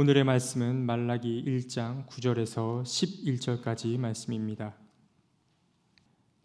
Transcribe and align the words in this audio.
오늘의 0.00 0.24
말씀은 0.24 0.86
말라기 0.86 1.44
1장 1.46 2.06
9절에서 2.06 2.82
11절까지 2.84 3.98
말씀입니다. 3.98 4.74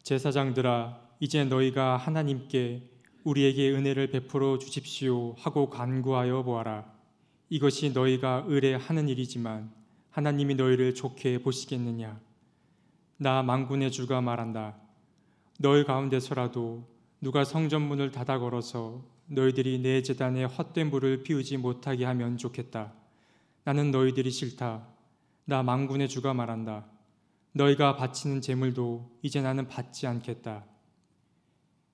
제사장들아 0.03 0.99
이제 1.21 1.45
너희가 1.45 1.95
하나님께 1.95 2.83
우리에게 3.23 3.71
은혜를 3.71 4.11
베풀어 4.11 4.57
주십시오 4.57 5.35
하고 5.37 5.69
간구하여 5.69 6.43
보아라. 6.43 6.83
이것이 7.47 7.91
너희가 7.91 8.43
의뢰하는 8.45 9.07
일이지만 9.07 9.71
하나님이 10.09 10.55
너희를 10.55 10.93
좋게 10.93 11.41
보시겠느냐? 11.41 12.19
나 13.15 13.41
망군의 13.41 13.89
주가 13.93 14.19
말한다. 14.19 14.75
너희 15.61 15.85
가운데서라도 15.85 16.85
누가 17.21 17.45
성전문을 17.45 18.11
닫아 18.11 18.37
걸어서 18.39 19.05
너희들이 19.27 19.79
내 19.79 20.01
재단에 20.01 20.43
헛된 20.43 20.91
불을 20.91 21.23
피우지 21.23 21.55
못하게 21.55 22.03
하면 22.03 22.35
좋겠다. 22.35 23.04
나는 23.65 23.89
너희들이 23.89 24.29
싫다. 24.29 24.87
나 25.45 25.63
망군의 25.63 26.07
주가 26.07 26.35
말한다. 26.35 26.85
너희가 27.51 27.95
바치는 27.95 28.41
제물도 28.41 29.17
이제 29.23 29.41
나는 29.41 29.67
받지 29.67 30.05
않겠다. 30.05 30.63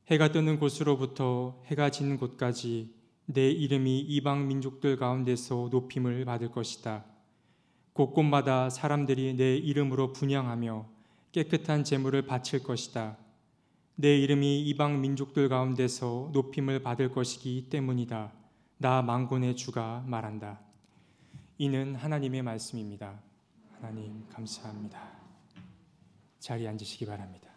해가 0.07 0.33
뜨는 0.33 0.59
곳으로부터 0.59 1.61
해가 1.67 1.89
지는 1.89 2.17
곳까지 2.17 2.93
내 3.25 3.49
이름이 3.49 4.01
이방 4.01 4.49
민족들 4.49 4.97
가운데서 4.97 5.69
높임을 5.71 6.25
받을 6.25 6.51
것이다. 6.51 7.05
곳곳마다 7.93 8.69
사람들이 8.69 9.35
내 9.35 9.55
이름으로 9.55 10.11
분양하며 10.11 10.89
깨끗한 11.31 11.85
제물을 11.85 12.23
바칠 12.23 12.63
것이다. 12.63 13.17
내 13.95 14.17
이름이 14.17 14.63
이방 14.63 14.99
민족들 14.99 15.47
가운데서 15.47 16.31
높임을 16.33 16.83
받을 16.83 17.13
것이기 17.13 17.69
때문이다. 17.69 18.33
나 18.79 19.01
망군의 19.01 19.55
주가 19.55 20.03
말한다. 20.05 20.70
이는 21.61 21.93
하나님의 21.93 22.41
말씀입니다. 22.41 23.21
하나님 23.73 24.27
감사합니다. 24.29 24.99
자리에 26.39 26.67
앉으시기 26.67 27.05
바랍니다. 27.05 27.51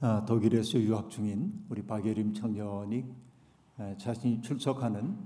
아, 0.00 0.24
독일에서 0.24 0.80
유학 0.80 1.08
중인 1.08 1.66
우리 1.68 1.86
박예림 1.86 2.34
청년이 2.34 3.04
자신이 3.98 4.40
출석하는 4.40 5.16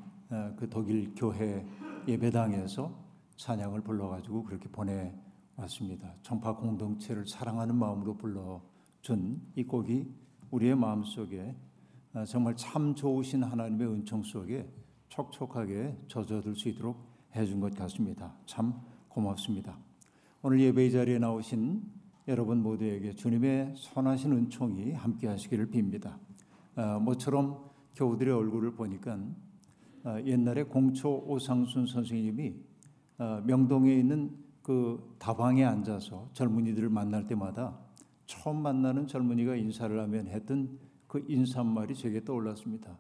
그 0.59 0.69
독일 0.69 1.15
교회 1.15 1.67
예배당에서 2.07 2.95
찬양을 3.39 3.81
불러가지고 3.81 4.45
그렇게 4.45 4.69
보내왔습니다. 4.69 6.15
청파 6.21 6.57
공동체를 6.57 7.27
사랑하는 7.27 7.75
마음으로 7.75 8.15
불러준 8.19 9.41
이 9.57 9.65
곡이 9.65 10.15
우리의 10.51 10.77
마음 10.77 11.03
속에 11.03 11.57
정말 12.29 12.55
참 12.57 12.95
좋으신 12.95 13.43
하나님의 13.43 13.89
은총 13.89 14.23
속에 14.23 14.71
촉촉하게 15.09 15.97
젖어들 16.09 16.55
수 16.57 16.69
있도록 16.69 17.11
해준 17.35 17.61
것 17.61 17.75
같습니다. 17.75 18.35
참 18.47 18.75
고맙습니다. 19.09 19.79
오늘 20.43 20.61
예배 20.61 20.91
자리에 20.91 21.19
나오신 21.19 21.83
여러분 22.29 22.63
모두에게 22.63 23.13
주님의 23.13 23.75
선하신 23.77 24.33
은총이 24.33 24.93
함께 24.93 25.29
하시기를 25.29 25.71
빕니다. 25.71 26.19
아, 26.75 26.99
모처럼 26.99 27.71
교우들의 27.95 28.33
얼굴을 28.33 28.75
보니까 28.75 29.19
아, 30.05 30.21
옛날에 30.23 30.65
공초 30.65 31.25
오상순 31.27 31.87
선생님이 31.87 32.55
아, 33.19 33.43
명동에 33.45 33.95
있는 33.95 34.37
그 34.63 35.17
다방에 35.19 35.65
앉아서 35.65 36.31
젊은이들을 36.33 36.89
만날 36.89 37.27
때마다 37.27 37.79
처음 38.27 38.63
만나는 38.63 39.07
젊은이가 39.07 39.57
인사를 39.57 39.99
하면 40.01 40.29
했던 40.29 40.79
그 41.07 41.25
인사말이 41.29 41.95
제게 41.95 42.25
떠올랐습니다. 42.25 42.97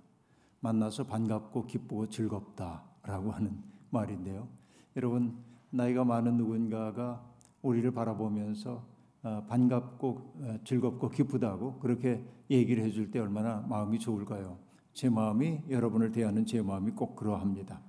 만나서 0.60 1.06
반갑고 1.06 1.66
기쁘고 1.66 2.08
즐겁다라고 2.08 3.30
하는 3.30 3.62
말인데요. 3.92 4.48
여러분 4.96 5.36
나이가 5.70 6.04
많은 6.04 6.36
누군가가 6.36 7.24
우리를 7.62 7.90
바라보면서 7.92 8.84
어, 9.22 9.44
반갑고 9.48 10.08
어, 10.40 10.58
즐겁고 10.64 11.08
기쁘다고 11.10 11.78
그렇게 11.78 12.25
얘기를 12.50 12.82
해줄 12.82 13.10
때 13.10 13.20
얼마나 13.20 13.64
마음이 13.69 13.98
좋을까요? 13.98 14.58
제 14.92 15.08
마음이 15.08 15.62
여러분을 15.70 16.10
대하는 16.10 16.44
제 16.44 16.60
마음이 16.60 16.91
꼭 16.92 17.14
그러합니다. 17.14 17.81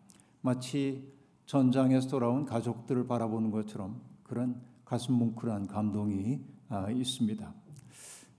마치 0.42 1.12
전장에서 1.46 2.08
돌아온 2.08 2.46
가족들을 2.46 3.08
바라보는 3.08 3.52
것처럼 3.52 4.00
그런 4.24 4.62
가슴 4.86 5.16
뭉클한 5.16 5.68
감동이 5.68 6.40
아, 6.70 6.90
있습니다. 6.92 7.54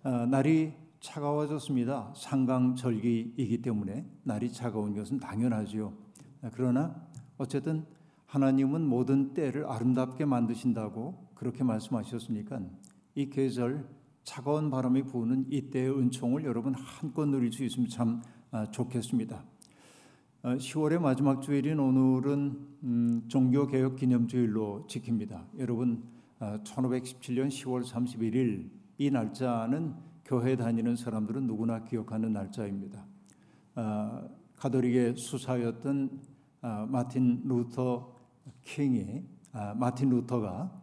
아, 0.04 0.26
날이 0.26 0.72
차가워졌습니다. 1.00 2.12
상강절기이기 2.16 3.60
때문에 3.60 4.06
날이 4.22 4.52
차가운 4.52 4.94
것은 4.94 5.18
당연하지요. 5.18 5.92
아, 6.42 6.50
그러나 6.54 6.94
어쨌든 7.36 7.84
하나님은 8.26 8.86
모든 8.86 9.34
때를 9.34 9.66
아름답게 9.66 10.24
만드신다고 10.24 11.28
그렇게 11.34 11.62
말씀하셨으니까 11.64 12.60
이 13.14 13.30
계절 13.30 13.88
차가운 14.24 14.70
바람이 14.70 15.04
부는 15.04 15.46
이 15.50 15.70
때의 15.70 15.90
은총을 15.90 16.44
여러분 16.44 16.74
한껏 16.74 17.28
누릴 17.28 17.52
수 17.52 17.62
있으면 17.64 17.88
참 17.88 18.22
아, 18.50 18.70
좋겠습니다. 18.70 19.44
10월의 20.42 20.96
어, 20.96 21.00
마지막 21.00 21.40
주일인 21.42 21.78
오늘은 21.78 22.68
음, 22.82 23.22
종교개혁 23.28 23.96
기념주일로 23.96 24.86
지킵니다. 24.88 25.44
여러분 25.58 26.04
1517년 26.38 27.48
10월 27.48 27.84
31일 27.84 28.68
이 28.98 29.10
날짜는 29.10 29.94
교회 30.24 30.56
다니는 30.56 30.96
사람들은 30.96 31.46
누구나 31.46 31.84
기억하는 31.84 32.32
날짜입니다. 32.32 33.04
아, 33.74 34.28
가톨릭의 34.56 35.16
수사였던 35.16 36.10
아, 36.12 36.33
마틴 36.88 37.42
루터 37.44 38.14
킹이 38.62 39.22
마틴 39.76 40.10
루터가 40.10 40.82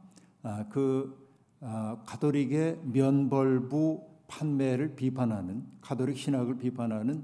그 0.70 1.22
아, 1.64 2.02
가톨릭의 2.08 2.80
면벌부 2.86 4.02
판매를 4.28 4.96
비판하는 4.96 5.64
가톨릭 5.80 6.18
신학을 6.18 6.58
비판하는 6.58 7.24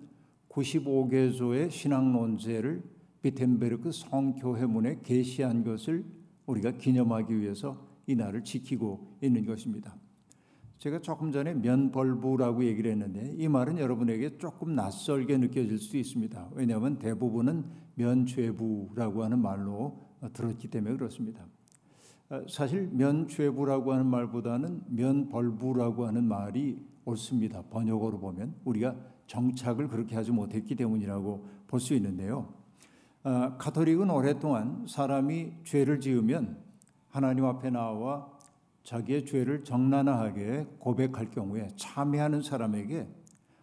95개조의 0.50 1.72
신학 1.72 2.08
논제를 2.12 2.84
비텐베르크 3.24 3.92
성교회문에 3.92 5.00
게시한 5.04 5.64
것을 5.64 6.06
우리가 6.46 6.72
기념하기 6.72 7.40
위해서 7.40 7.78
이 8.06 8.16
날을 8.16 8.44
지키고 8.44 9.18
있는 9.22 9.46
것입니다. 9.46 9.96
제가 10.80 11.00
조금 11.00 11.32
전에 11.32 11.54
면벌부라고 11.56 12.64
얘기를 12.66 12.92
했는데 12.92 13.34
이 13.36 13.48
말은 13.48 13.80
여러분에게 13.80 14.38
조금 14.38 14.76
낯설게 14.76 15.38
느껴질 15.38 15.80
수 15.80 15.98
있습니다. 15.98 16.50
왜냐하면 16.54 17.00
대부분은 17.00 17.66
면죄부라고 17.96 19.24
하는 19.24 19.40
말로 19.40 19.98
들었기 20.34 20.68
때문에 20.70 20.96
그렇습니다. 20.96 21.46
어, 22.30 22.42
사실 22.48 22.90
면죄부라고 22.92 23.94
하는 23.94 24.06
말보다는 24.06 24.84
면벌부라고 24.90 26.06
하는 26.06 26.26
말이 26.26 26.80
옳습니다. 27.06 27.64
번역어로 27.70 28.20
보면 28.20 28.54
우리가 28.66 28.96
정착을 29.28 29.88
그렇게 29.88 30.16
하지 30.16 30.32
못했기 30.32 30.76
때문이라고 30.76 31.48
볼 31.68 31.80
수 31.80 31.94
있는데요. 31.96 32.54
어, 33.24 33.56
가톨릭은 33.58 34.10
오랫동안 34.10 34.86
사람이 34.88 35.54
죄를 35.64 36.00
지으면 36.00 36.58
하나님 37.10 37.46
앞에 37.46 37.70
나와 37.72 38.30
자기의 38.88 39.26
죄를 39.26 39.66
정난하게 39.66 40.66
고백할 40.80 41.30
경우에 41.30 41.68
참회하는 41.76 42.42
사람에게 42.42 43.06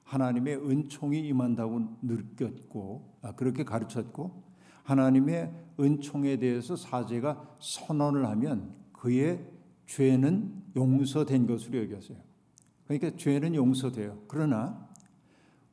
하나님의 0.02 0.56
은총이 0.56 1.18
임한다고 1.28 1.96
느꼈고 2.02 3.20
아, 3.22 3.34
그렇게 3.34 3.64
가르쳤고 3.64 4.42
하나님의 4.82 5.50
은총에 5.80 6.36
대해서 6.36 6.76
사제가 6.76 7.56
선언을 7.58 8.26
하면 8.28 8.74
그의 8.92 9.42
죄는 9.86 10.62
용서된 10.76 11.46
것으로 11.46 11.82
여겼어요. 11.84 12.18
그러니까 12.86 13.16
죄는 13.16 13.54
용서돼요. 13.54 14.18
그러나 14.28 14.86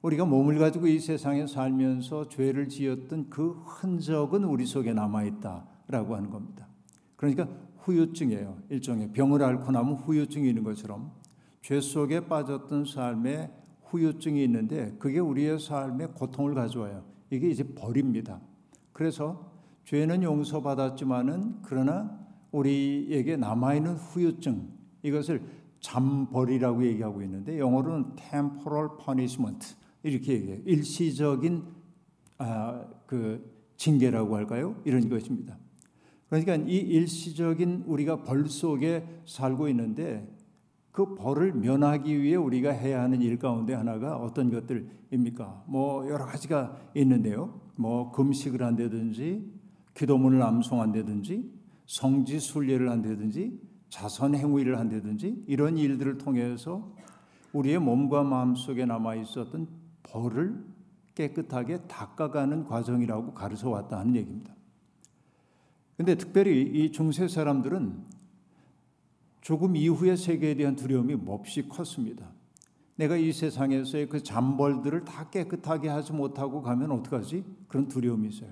우리가 0.01 0.23
몸을 0.23 0.59
가지고 0.59 0.88
이 0.88 0.97
세상에 0.97 1.45
살면서 1.45 2.29
죄를 2.29 2.69
지었던 2.69 3.29
그 3.29 3.51
흔적은 3.66 4.45
우리 4.45 4.66
속에 4.66 4.94
남아 4.94 5.25
있다라고 5.25 6.16
하는 6.16 6.29
겁니다. 6.29 6.70
그러니까 7.17 7.49
후유증이에요. 7.81 8.57
일종의 8.69 9.11
병을 9.11 9.43
앓고 9.43 9.72
나면 9.72 9.95
후유증이 9.95 10.47
있는 10.49 10.63
것처럼 10.63 11.11
죄 11.61 11.79
속에 11.79 12.28
빠졌던 12.28 12.85
삶에 12.85 13.51
후유증이 13.85 14.43
있는데 14.45 14.95
그게 14.97 15.19
우리의 15.19 15.59
삶에 15.59 16.07
고통을 16.07 16.53
가져와요. 16.53 17.03
이게 17.29 17.49
이제 17.49 17.63
벌입니다. 17.63 18.39
그래서 18.93 19.51
죄는 19.85 20.23
용서받았지만은 20.23 21.61
그러나 21.63 22.19
우리에게 22.51 23.37
남아있는 23.37 23.95
후유증 23.95 24.69
이것을 25.03 25.41
잠벌이라고 25.79 26.85
얘기하고 26.85 27.22
있는데 27.23 27.57
영어로는 27.57 28.16
temporal 28.16 28.89
punishment 29.03 29.75
이렇게 30.03 30.34
얘기해요. 30.34 30.59
일시적인 30.66 31.63
아, 32.37 32.85
그 33.05 33.51
징계라고 33.77 34.35
할까요? 34.35 34.75
이런 34.85 35.09
것입니다. 35.09 35.57
그러니까 36.31 36.55
이 36.55 36.78
일시적인 36.78 37.83
우리가 37.87 38.23
벌 38.23 38.47
속에 38.47 39.05
살고 39.25 39.67
있는데 39.67 40.33
그 40.93 41.13
벌을 41.13 41.51
면하기 41.53 42.22
위해 42.22 42.37
우리가 42.37 42.72
해야 42.72 43.01
하는 43.01 43.22
일 43.22 43.37
가운데 43.37 43.73
하나가 43.73 44.16
어떤 44.16 44.49
것들입니까? 44.49 45.66
뭐 45.67 46.09
여러 46.09 46.25
가지가 46.25 46.78
있는데요. 46.95 47.59
뭐 47.75 48.13
금식을 48.13 48.63
한다든지 48.63 49.45
기도문을 49.93 50.41
암송한다든지 50.41 51.51
성지 51.85 52.39
순례를 52.39 52.89
한다든지 52.89 53.59
자선 53.89 54.34
행위를 54.34 54.79
한다든지 54.79 55.43
이런 55.47 55.77
일들을 55.77 56.17
통해서 56.17 56.95
우리의 57.51 57.79
몸과 57.79 58.23
마음 58.23 58.55
속에 58.55 58.85
남아 58.85 59.16
있었던 59.16 59.67
벌을 60.03 60.63
깨끗하게 61.13 61.87
닦아가는 61.89 62.63
과정이라고 62.63 63.34
가르쳐 63.34 63.69
왔다 63.69 63.99
하는 63.99 64.16
얘기입니다. 64.16 64.53
근데 66.01 66.15
특별히 66.15 66.63
이 66.63 66.91
중세 66.91 67.27
사람들은 67.27 68.03
조금 69.41 69.75
이후의 69.75 70.17
세계에 70.17 70.55
대한 70.55 70.75
두려움이 70.75 71.13
몹시 71.13 71.69
컸습니다. 71.69 72.31
내가 72.95 73.17
이 73.17 73.31
세상에서의 73.31 74.09
그 74.09 74.23
잠벌들을 74.23 75.05
다 75.05 75.29
깨끗하게 75.29 75.89
하지 75.89 76.11
못하고 76.11 76.63
가면 76.63 76.89
어떡하지? 76.89 77.45
그런 77.67 77.87
두려움이 77.87 78.29
있어요. 78.29 78.49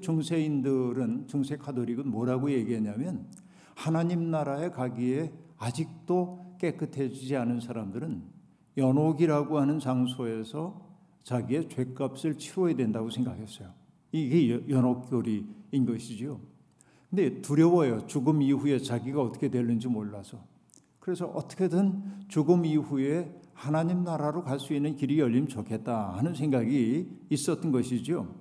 중세인들은 0.00 1.28
중세 1.28 1.56
카톨릭은 1.56 2.10
뭐라고 2.10 2.50
얘기했냐면 2.50 3.28
하나님 3.76 4.32
나라에 4.32 4.70
가기에 4.70 5.32
아직도 5.58 6.56
깨끗해지지 6.58 7.36
않은 7.36 7.60
사람들은 7.60 8.24
연옥이라고 8.76 9.60
하는 9.60 9.78
장소에서 9.78 10.84
자기의 11.22 11.68
죄값을 11.68 12.38
치러야 12.38 12.74
된다고 12.74 13.08
생각했어요. 13.08 13.72
이게 14.10 14.68
연옥교리인 14.68 15.86
것이죠. 15.86 16.55
근데 17.10 17.40
두려워요. 17.40 18.06
죽음 18.06 18.42
이후에 18.42 18.78
자기가 18.78 19.22
어떻게 19.22 19.48
될는지 19.48 19.88
몰라서. 19.88 20.38
그래서 20.98 21.26
어떻게든 21.26 22.26
죽음 22.28 22.64
이후에 22.64 23.32
하나님 23.54 24.02
나라로 24.04 24.42
갈 24.42 24.58
수 24.58 24.74
있는 24.74 24.96
길이 24.96 25.18
열리면 25.20 25.48
좋겠다 25.48 26.16
하는 26.16 26.34
생각이 26.34 27.08
있었던 27.30 27.70
것이죠. 27.72 28.34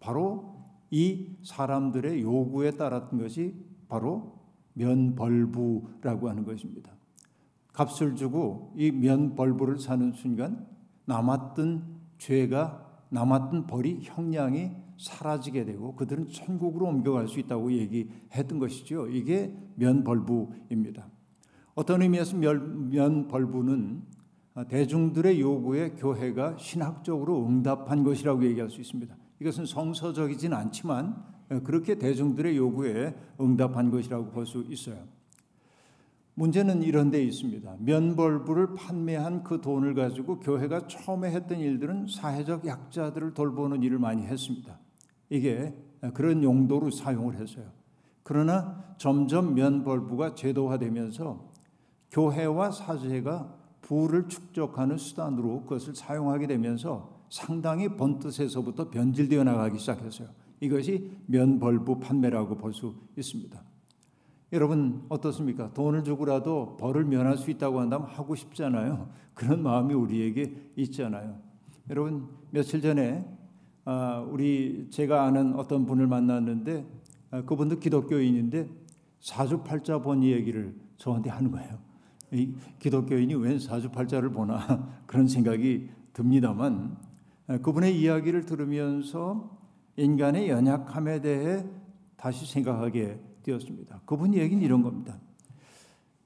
바로 0.00 0.56
이 0.90 1.36
사람들의 1.44 2.20
요구에 2.20 2.72
따랐던 2.72 3.20
것이 3.20 3.54
바로 3.88 4.40
면벌부라고 4.74 6.28
하는 6.28 6.44
것입니다. 6.44 6.90
값을 7.72 8.16
주고 8.16 8.72
이 8.76 8.90
면벌부를 8.90 9.78
사는 9.78 10.12
순간 10.12 10.66
남았던 11.04 12.00
죄가 12.18 12.86
남았던 13.10 13.66
벌이 13.66 14.00
형량이 14.02 14.70
사라지게 15.00 15.64
되고 15.64 15.96
그들은 15.96 16.28
천국으로 16.28 16.86
옮겨갈 16.86 17.26
수 17.26 17.40
있다고 17.40 17.72
얘기했던 17.72 18.58
것이죠. 18.58 19.08
이게 19.08 19.56
면벌부입니다. 19.76 21.08
어떤 21.74 22.02
의미에서 22.02 22.36
면벌부는 22.36 24.02
대중들의 24.68 25.40
요구에 25.40 25.92
교회가 25.92 26.56
신학적으로 26.58 27.46
응답한 27.46 28.04
것이라고 28.04 28.44
얘기할 28.44 28.68
수 28.68 28.80
있습니다. 28.80 29.16
이것은 29.40 29.64
성서적이진 29.64 30.52
않지만 30.52 31.16
그렇게 31.64 31.94
대중들의 31.98 32.56
요구에 32.56 33.14
응답한 33.40 33.90
것이라고 33.90 34.30
볼 34.30 34.44
수 34.44 34.64
있어요. 34.68 34.98
문제는 36.34 36.82
이런 36.82 37.10
데 37.10 37.22
있습니다. 37.22 37.76
면벌부를 37.80 38.74
판매한 38.74 39.42
그 39.42 39.60
돈을 39.60 39.94
가지고 39.94 40.40
교회가 40.40 40.86
처음에 40.86 41.30
했던 41.30 41.58
일들은 41.58 42.06
사회적 42.06 42.66
약자들을 42.66 43.34
돌보는 43.34 43.82
일을 43.82 43.98
많이 43.98 44.22
했습니다. 44.22 44.78
이게 45.30 45.74
그런 46.14 46.42
용도로 46.42 46.90
사용을 46.90 47.40
했어요. 47.40 47.66
그러나 48.22 48.84
점점 48.98 49.54
면벌부가 49.54 50.34
제도화되면서 50.34 51.48
교회와 52.10 52.70
사제가 52.70 53.56
부를 53.80 54.28
축적하는 54.28 54.98
수단으로 54.98 55.62
그것을 55.62 55.94
사용하게 55.94 56.46
되면서 56.46 57.20
상당히 57.30 57.88
번뜻에서부터 57.96 58.90
변질되어 58.90 59.44
나가기 59.44 59.78
시작했어요. 59.78 60.28
이것이 60.60 61.10
면벌부 61.26 62.00
판매라고 62.00 62.56
볼 62.56 62.72
수 62.72 62.94
있습니다. 63.16 63.62
여러분 64.52 65.04
어떻습니까? 65.08 65.72
돈을 65.72 66.02
주고라도 66.02 66.76
벌을 66.76 67.04
면할 67.04 67.38
수 67.38 67.50
있다고 67.50 67.80
한다면 67.80 68.08
하고 68.08 68.34
싶잖아요. 68.34 69.08
그런 69.34 69.62
마음이 69.62 69.94
우리에게 69.94 70.72
있잖아요. 70.76 71.38
여러분 71.88 72.28
며칠 72.50 72.82
전에 72.82 73.24
아, 73.38 73.39
우리 74.30 74.88
제가 74.90 75.24
아는 75.24 75.54
어떤 75.54 75.86
분을 75.86 76.06
만났는데 76.06 76.86
아, 77.30 77.42
그분도 77.42 77.78
기독교인인데 77.78 78.68
사주팔자 79.20 79.98
본 79.98 80.24
얘기를 80.24 80.74
저한테 80.96 81.30
하는 81.30 81.50
거예요. 81.50 81.78
이 82.32 82.54
기독교인이 82.78 83.34
웬 83.34 83.58
사주팔자를 83.58 84.30
보나 84.30 84.88
그런 85.06 85.28
생각이 85.28 85.88
듭니다만 86.12 86.96
아, 87.46 87.58
그분의 87.58 88.00
이야기를 88.00 88.46
들으면서 88.46 89.58
인간의 89.96 90.48
연약함에 90.48 91.20
대해 91.20 91.64
다시 92.16 92.46
생각하게 92.46 93.20
되었습니다. 93.42 94.02
그분 94.04 94.34
얘기는 94.34 94.62
이런 94.62 94.82
겁니다. 94.82 95.18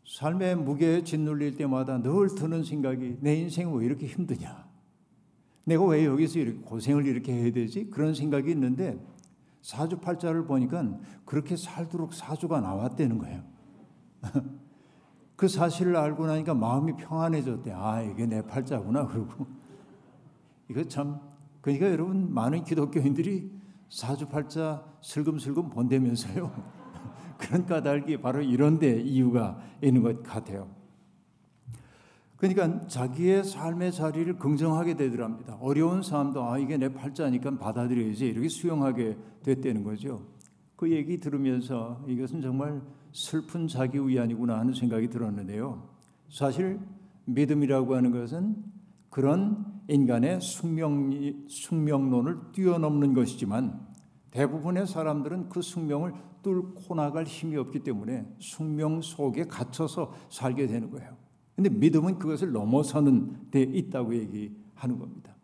삶의 0.06 0.56
무게에 0.56 1.02
짓눌릴 1.02 1.56
때마다 1.56 2.00
늘 2.00 2.34
드는 2.34 2.62
생각이 2.64 3.18
내 3.20 3.36
인생 3.36 3.74
왜 3.74 3.86
이렇게 3.86 4.06
힘드냐? 4.06 4.63
내가 5.64 5.84
왜 5.84 6.04
여기서 6.04 6.38
이렇게 6.38 6.58
고생을 6.60 7.06
이렇게 7.06 7.32
해야 7.32 7.52
되지? 7.52 7.90
그런 7.90 8.14
생각이 8.14 8.50
있는데 8.50 8.98
사주팔자를 9.62 10.46
보니까 10.46 10.98
그렇게 11.24 11.56
살도록 11.56 12.12
사주가 12.12 12.60
나왔다는 12.60 13.18
거예요. 13.18 13.42
그 15.36 15.48
사실을 15.48 15.96
알고 15.96 16.26
나니까 16.26 16.54
마음이 16.54 16.96
평안해졌대. 16.96 17.72
아, 17.72 18.02
이게 18.02 18.26
내 18.26 18.42
팔자구나. 18.42 19.06
그러고. 19.06 19.46
이거 20.70 20.84
참, 20.84 21.18
그러니까 21.60 21.90
여러분, 21.90 22.32
많은 22.32 22.64
기독교인들이 22.64 23.50
사주팔자 23.88 24.84
슬금슬금 25.00 25.70
본다면서요. 25.70 26.52
그런 27.38 27.66
까닭이 27.66 28.18
바로 28.18 28.42
이런 28.42 28.78
데 28.78 29.00
이유가 29.00 29.58
있는 29.82 30.02
것 30.02 30.22
같아요. 30.22 30.68
그러니까 32.52 32.86
자기의 32.88 33.42
삶의 33.42 33.92
자리를 33.92 34.36
긍정하게 34.38 34.96
되더랍니다. 34.96 35.56
어려운 35.62 36.02
삶도 36.02 36.44
아 36.44 36.58
이게 36.58 36.76
내 36.76 36.92
팔자니까 36.92 37.56
받아들여야지 37.56 38.26
이렇게 38.26 38.50
수용하게 38.50 39.16
됐다는 39.42 39.82
거죠. 39.82 40.20
그 40.76 40.90
얘기 40.90 41.18
들으면서 41.18 42.04
이것은 42.06 42.42
정말 42.42 42.82
슬픈 43.12 43.66
자기 43.66 43.98
위안이구나 43.98 44.58
하는 44.58 44.74
생각이 44.74 45.08
들었는데요. 45.08 45.88
사실 46.28 46.80
믿음이라고 47.24 47.96
하는 47.96 48.10
것은 48.10 48.56
그런 49.08 49.64
인간의 49.88 50.42
숙명 50.42 51.46
숙명론을 51.48 52.52
뛰어넘는 52.52 53.14
것이지만 53.14 53.80
대부분의 54.32 54.86
사람들은 54.86 55.48
그 55.48 55.62
숙명을 55.62 56.12
뚫고 56.42 56.94
나갈 56.94 57.24
힘이 57.24 57.56
없기 57.56 57.78
때문에 57.78 58.26
숙명 58.38 59.00
속에 59.00 59.44
갇혀서 59.44 60.12
살게 60.28 60.66
되는 60.66 60.90
거예요. 60.90 61.23
근데 61.54 61.70
믿음은 61.70 62.18
그것을 62.18 62.52
넘어서는 62.52 63.50
데 63.50 63.62
있다고 63.62 64.14
얘기하는 64.14 64.98
겁니다. 64.98 65.34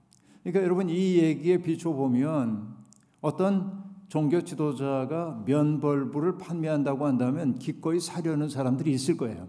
그러니까 0.43 0.65
여러분 0.65 0.89
이 0.89 1.17
얘기에 1.19 1.59
비춰 1.59 1.93
보면 1.93 2.75
어떤 3.21 3.85
종교 4.09 4.43
지도자가 4.43 5.45
면벌부를 5.47 6.39
판매한다고 6.39 7.07
한다면 7.07 7.59
기꺼이 7.59 8.01
사려는 8.01 8.49
사람들이 8.49 8.91
있을 8.91 9.17
거예요. 9.17 9.49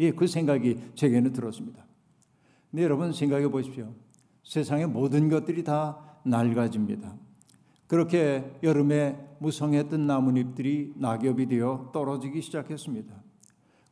예, 0.00 0.10
그 0.10 0.26
생각이 0.26 0.78
제게는 0.94 1.32
들었습니다. 1.32 1.86
근데 2.70 2.82
여러분 2.84 3.12
생각해 3.12 3.48
보십시오. 3.48 3.94
세상의 4.44 4.86
모든 4.88 5.30
것들이 5.30 5.64
다 5.64 5.98
낡아집니다. 6.24 7.16
그렇게 7.86 8.58
여름에 8.62 9.16
무성했던 9.38 10.06
나뭇잎들이 10.06 10.92
낙엽이 10.96 11.46
되어 11.46 11.90
떨어지기 11.92 12.42
시작했습니다. 12.42 13.14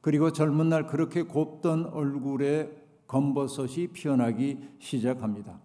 그리고 0.04 0.32
젊은 0.32 0.68
날 0.68 0.86
그렇게 0.86 1.22
곱던 1.22 1.86
얼굴에 1.86 2.70
검버섯이 3.06 3.86
피어나기 3.94 4.58
시작합니다. 4.78 5.58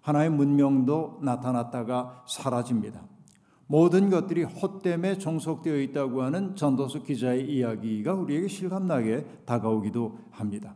하나의 0.00 0.30
문명도 0.30 1.20
나타났다가 1.22 2.24
사라집니다. 2.26 3.00
모든 3.68 4.10
것들이 4.10 4.42
헛됨에 4.42 5.18
종속되어 5.18 5.76
있다고 5.76 6.22
하는 6.22 6.56
전도서 6.56 7.04
기자의 7.04 7.48
이야기가 7.48 8.14
우리에게 8.14 8.48
실감나게 8.48 9.44
다가오기도 9.44 10.18
합니다. 10.32 10.74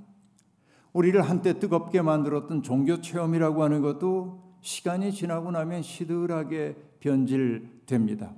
우리를 0.93 1.21
한때 1.23 1.59
뜨겁게 1.59 2.03
만들었던 2.03 2.63
종교 2.63 3.01
체험이라고 3.01 3.65
하는 3.65 3.83
것도 3.83 4.59
시간이 4.61 5.11
지나고 5.11 5.51
나면 5.51 5.83
시들하게 5.83 6.77
변질됩니다. 7.01 8.33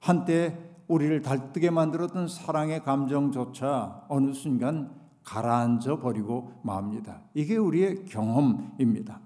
한때 0.00 0.58
우리를 0.88 1.22
달뜨게 1.22 1.70
만들었던 1.70 2.28
사랑의 2.28 2.82
감정조차 2.82 4.06
어느 4.08 4.32
순간 4.32 4.90
가라앉아 5.22 6.00
버리고 6.00 6.52
맙니다. 6.62 7.20
이게 7.34 7.56
우리의 7.56 8.06
경험입니다. 8.06 9.20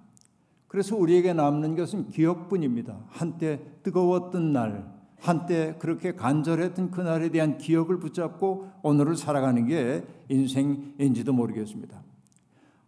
그래서 0.66 0.96
우리에게 0.96 1.32
남는 1.32 1.76
것은 1.76 2.08
기억뿐입니다. 2.08 2.98
한때 3.08 3.60
뜨거웠던 3.82 4.52
날, 4.52 4.90
한때 5.20 5.76
그렇게 5.78 6.14
간절했던 6.14 6.90
그날에 6.90 7.28
대한 7.28 7.58
기억을 7.58 8.00
붙잡고 8.00 8.70
오늘을 8.82 9.14
살아가는 9.16 9.64
게 9.66 10.04
인생인지도 10.28 11.32
모르겠습니다. 11.32 12.01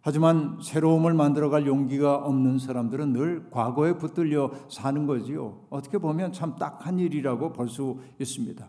하지만 0.05 0.59
새로움을 0.61 1.15
만들어갈 1.15 1.65
용기가 1.65 2.17
없는 2.17 2.59
사람들은 2.59 3.13
늘 3.13 3.49
과거에 3.49 3.97
붙들려 3.97 4.51
사는 4.69 5.07
거지요. 5.07 5.65
어떻게 5.71 5.97
보면 5.97 6.31
참 6.31 6.55
딱한 6.57 6.99
일이라고 6.99 7.51
볼 7.53 7.67
수 7.67 7.97
있습니다. 8.19 8.67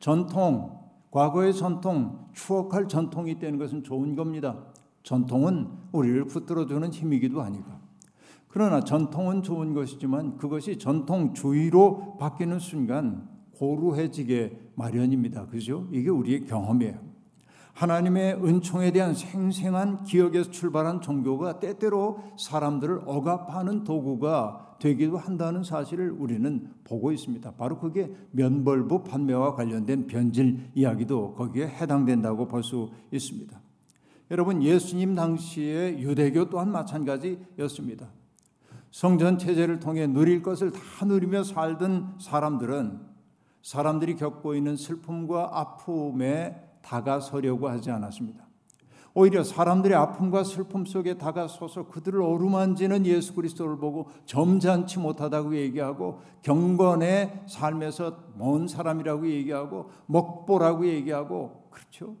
전통, 0.00 0.76
과거의 1.12 1.54
전통, 1.54 2.26
추억할 2.32 2.88
전통이 2.88 3.30
있다는 3.30 3.60
것은 3.60 3.84
좋은 3.84 4.16
겁니다. 4.16 4.64
전통은 5.04 5.68
우리를 5.92 6.24
붙들어주는 6.24 6.92
힘이기도 6.92 7.42
하니까. 7.42 7.78
그러나 8.48 8.80
전통은 8.80 9.44
좋은 9.44 9.72
것이지만 9.72 10.36
그것이 10.36 10.78
전통주의로 10.78 12.16
바뀌는 12.18 12.58
순간 12.58 13.28
고루해지게 13.54 14.72
마련입니다. 14.74 15.46
그죠? 15.46 15.86
이게 15.92 16.10
우리의 16.10 16.44
경험이에요. 16.44 17.05
하나님의 17.76 18.42
은총에 18.42 18.90
대한 18.90 19.12
생생한 19.12 20.04
기억에서 20.04 20.50
출발한 20.50 21.02
종교가 21.02 21.60
때때로 21.60 22.22
사람들을 22.38 23.02
억압하는 23.04 23.84
도구가 23.84 24.76
되기도 24.80 25.18
한다는 25.18 25.62
사실을 25.62 26.10
우리는 26.10 26.70
보고 26.84 27.12
있습니다. 27.12 27.52
바로 27.52 27.78
그게 27.78 28.10
면벌부 28.30 29.04
판매와 29.04 29.54
관련된 29.54 30.06
변질 30.06 30.70
이야기도 30.74 31.34
거기에 31.34 31.66
해당된다고 31.66 32.48
볼 32.48 32.62
수 32.62 32.90
있습니다. 33.12 33.60
여러분 34.30 34.62
예수님 34.62 35.14
당시의 35.14 36.00
유대교 36.00 36.48
또한 36.48 36.72
마찬가지였습니다. 36.72 38.08
성전 38.90 39.36
체제를 39.36 39.80
통해 39.80 40.06
누릴 40.06 40.42
것을 40.42 40.72
다 40.72 41.04
누리며 41.04 41.44
살던 41.44 42.16
사람들은 42.20 43.00
사람들이 43.60 44.16
겪고 44.16 44.54
있는 44.54 44.76
슬픔과 44.76 45.50
아픔에 45.52 46.65
다가서려고 46.86 47.68
하지 47.68 47.90
않았습니다. 47.90 48.46
오히려 49.18 49.42
사람들의 49.42 49.96
아픔과 49.96 50.44
슬픔 50.44 50.84
속에 50.84 51.16
다가서서 51.16 51.88
그들을 51.88 52.20
어루만지는 52.20 53.06
예수 53.06 53.34
그리스도를 53.34 53.78
보고 53.78 54.08
점잖지 54.26 54.98
못하다고 54.98 55.56
얘기하고 55.56 56.20
경건의 56.42 57.44
삶에서 57.46 58.18
먼 58.36 58.68
사람이라고 58.68 59.26
얘기하고 59.26 59.90
먹보라고 60.04 60.86
얘기하고 60.86 61.68
그렇죠. 61.70 62.14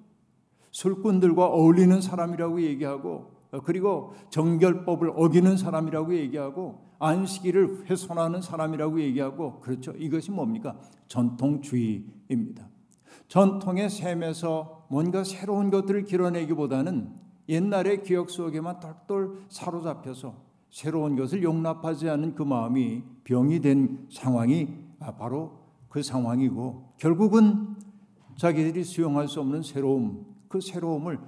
술꾼들과 0.70 1.46
어울리는 1.46 2.00
사람이라고 2.00 2.62
얘기하고 2.62 3.30
그리고 3.64 4.14
정결법을 4.30 5.12
어기는 5.16 5.56
사람이라고 5.58 6.14
얘기하고 6.14 6.86
안식일을 6.98 7.90
훼손하는 7.90 8.40
사람이라고 8.40 9.00
얘기하고 9.02 9.60
그렇죠. 9.60 9.92
이것이 9.92 10.30
뭡니까? 10.30 10.76
전통주의입니다. 11.08 12.68
전통의 13.28 13.90
셈에서 13.90 14.86
뭔가 14.88 15.24
새로운 15.24 15.70
것들을 15.70 16.04
길어내기보다는 16.04 17.12
옛날의 17.48 18.02
기억 18.02 18.30
속에만 18.30 18.80
똘똘 18.80 19.38
사로잡혀서 19.48 20.34
새로운 20.70 21.16
것을 21.16 21.42
용납하지 21.42 22.08
않은 22.08 22.34
그 22.34 22.42
마음이 22.42 23.02
병이 23.24 23.60
된 23.60 24.06
상황이 24.10 24.68
바로 24.98 25.58
그 25.88 26.02
상황이고 26.02 26.94
결국은 26.98 27.76
자기들이 28.36 28.84
수용할 28.84 29.28
수 29.28 29.40
없는 29.40 29.62
새로움, 29.62 30.26
그 30.48 30.60
새로움을 30.60 31.18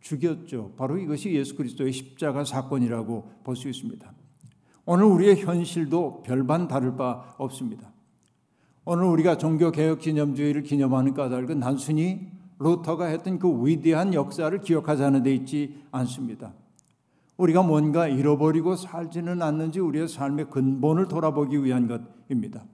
죽였죠. 0.00 0.74
바로 0.76 0.96
이것이 0.98 1.32
예수 1.34 1.56
그리스도의 1.56 1.92
십자가 1.92 2.44
사건이라고 2.44 3.30
볼 3.42 3.56
수 3.56 3.68
있습니다. 3.68 4.12
오늘 4.84 5.04
우리의 5.06 5.40
현실도 5.44 6.22
별반 6.22 6.68
다를 6.68 6.96
바 6.96 7.34
없습니다. 7.38 7.92
오늘 8.88 9.06
우리가 9.06 9.36
종교개혁 9.36 9.98
기념주의를 9.98 10.62
기념하는 10.62 11.12
까닭은 11.12 11.58
단순히 11.58 12.30
루터가 12.60 13.06
했던 13.06 13.40
그 13.40 13.66
위대한 13.66 14.14
역사를 14.14 14.56
기억하자는 14.60 15.24
데 15.24 15.34
있지 15.34 15.82
않습니다. 15.90 16.54
우리가 17.36 17.64
뭔가 17.64 18.06
잃어버리고 18.06 18.76
살지는 18.76 19.42
않는지 19.42 19.80
우리의 19.80 20.06
삶의 20.06 20.50
근본을 20.50 21.08
돌아보기 21.08 21.64
위한 21.64 21.88
것입니다. 21.88 22.64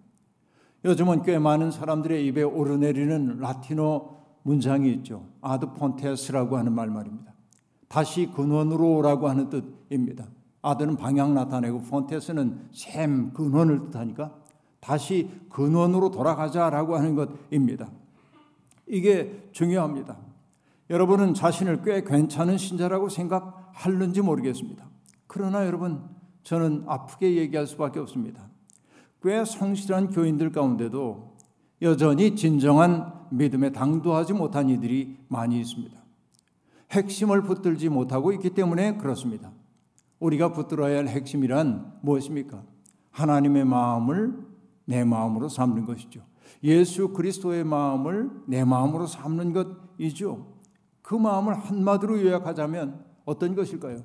요즘은 0.84 1.22
꽤 1.22 1.38
많은 1.38 1.70
사람들의 1.70 2.26
입에 2.26 2.42
오르내리는 2.42 3.38
라틴어 3.38 4.14
문장이 4.42 4.92
있죠. 4.96 5.24
아드 5.40 5.72
폰테스라고 5.72 6.58
하는 6.58 6.74
말 6.74 6.90
말입니다. 6.90 7.32
다시 7.88 8.30
근원으로 8.30 8.96
오라고 8.96 9.30
하는 9.30 9.48
뜻입니다. 9.48 10.26
아드는 10.60 10.96
방향 10.96 11.32
나타내고 11.32 11.80
폰테스는 11.80 12.68
샘 12.70 13.32
근원을 13.32 13.86
뜻하니까 13.86 14.41
다시 14.82 15.30
근원으로 15.48 16.10
돌아가자라고 16.10 16.96
하는 16.96 17.14
것입니다. 17.14 17.88
이게 18.88 19.48
중요합니다. 19.52 20.18
여러분은 20.90 21.34
자신을 21.34 21.82
꽤 21.82 22.02
괜찮은 22.02 22.58
신자라고 22.58 23.08
생각하는지 23.08 24.20
모르겠습니다. 24.22 24.84
그러나 25.28 25.64
여러분, 25.66 26.02
저는 26.42 26.82
아프게 26.88 27.36
얘기할 27.36 27.68
수밖에 27.68 28.00
없습니다. 28.00 28.50
꽤 29.22 29.44
성실한 29.44 30.10
교인들 30.10 30.50
가운데도 30.50 31.36
여전히 31.82 32.34
진정한 32.34 33.12
믿음에 33.30 33.70
당도하지 33.70 34.32
못한 34.32 34.68
이들이 34.68 35.16
많이 35.28 35.60
있습니다. 35.60 35.96
핵심을 36.90 37.42
붙들지 37.42 37.88
못하고 37.88 38.32
있기 38.32 38.50
때문에 38.50 38.96
그렇습니다. 38.96 39.52
우리가 40.18 40.52
붙들어야 40.52 40.98
할 40.98 41.08
핵심이란 41.08 42.00
무엇입니까? 42.02 42.64
하나님의 43.12 43.64
마음을 43.64 44.51
내 44.84 45.04
마음으로 45.04 45.48
삼는 45.48 45.84
것이죠. 45.84 46.20
예수 46.64 47.08
그리스도의 47.08 47.64
마음을 47.64 48.30
내 48.46 48.64
마음으로 48.64 49.06
삼는 49.06 49.52
것이죠. 49.52 50.46
그 51.02 51.14
마음을 51.14 51.54
한마디로 51.54 52.22
요약하자면 52.22 53.04
어떤 53.24 53.54
것일까요? 53.54 54.02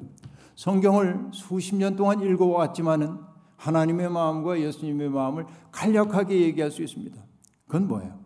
성경을 0.56 1.30
수십 1.34 1.76
년 1.76 1.96
동안 1.96 2.22
읽어왔지만은 2.22 3.18
하나님의 3.58 4.10
마음과 4.10 4.60
예수님의 4.60 5.10
마음을 5.10 5.46
간략하게 5.72 6.42
얘기할 6.42 6.72
수 6.72 6.84
있습니다. 6.84 7.16
그건 7.66 7.88
뭐예요? 7.88 8.20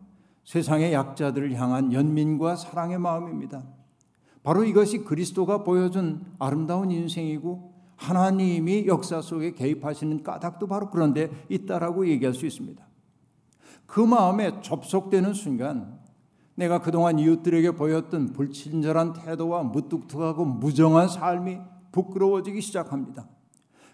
세상의 0.44 0.94
약자들을 0.94 1.54
향한 1.54 1.94
연민과 1.94 2.56
사랑의 2.56 3.00
마음입니다. 3.00 3.64
바로 4.44 4.64
이것이 4.64 5.00
그리스도가 5.00 5.64
보여준 5.64 6.26
아름다운 6.40 6.92
인생이고 6.92 7.71
하나님이 8.02 8.88
역사 8.88 9.22
속에 9.22 9.52
개입하시는 9.52 10.24
까닭도 10.24 10.66
바로 10.66 10.90
그런데 10.90 11.30
있다라고 11.50 12.08
얘기할 12.08 12.34
수 12.34 12.48
있습니다. 12.48 12.84
그 13.86 14.00
마음에 14.00 14.60
접속되는 14.62 15.34
순간 15.34 16.00
내가 16.56 16.82
그동안 16.82 17.20
이웃들에게 17.20 17.72
보였던 17.72 18.34
불친절한 18.34 19.14
태도와 19.14 19.62
무뚝뚝하고 19.64 20.46
무정한 20.46 21.08
삶이 21.08 21.60
부끄러워지기 21.92 22.60
시작합니다. 22.62 23.28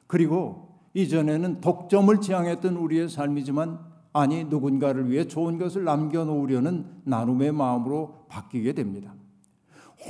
그리고 0.08 0.80
이전에는 0.94 1.60
독점을 1.60 2.22
지향했던 2.22 2.78
우리의 2.78 3.10
삶이지만 3.10 3.80
아니 4.14 4.46
누군가를 4.46 5.12
위해 5.12 5.28
좋은 5.28 5.58
것을 5.58 5.84
남겨놓으려는 5.84 7.02
나눔의 7.04 7.52
마음으로 7.52 8.26
바뀌게 8.30 8.72
됩니다. 8.72 9.14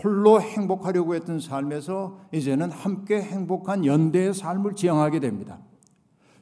홀로 0.04 0.42
행복하려고 0.42 1.16
했던 1.16 1.40
삶에서 1.40 2.20
이제는 2.32 2.72
함께 2.72 3.22
행복한 3.22 3.86
연대의 3.86 4.34
삶을 4.34 4.76
지향하게 4.76 5.20
됩니다. 5.20 5.60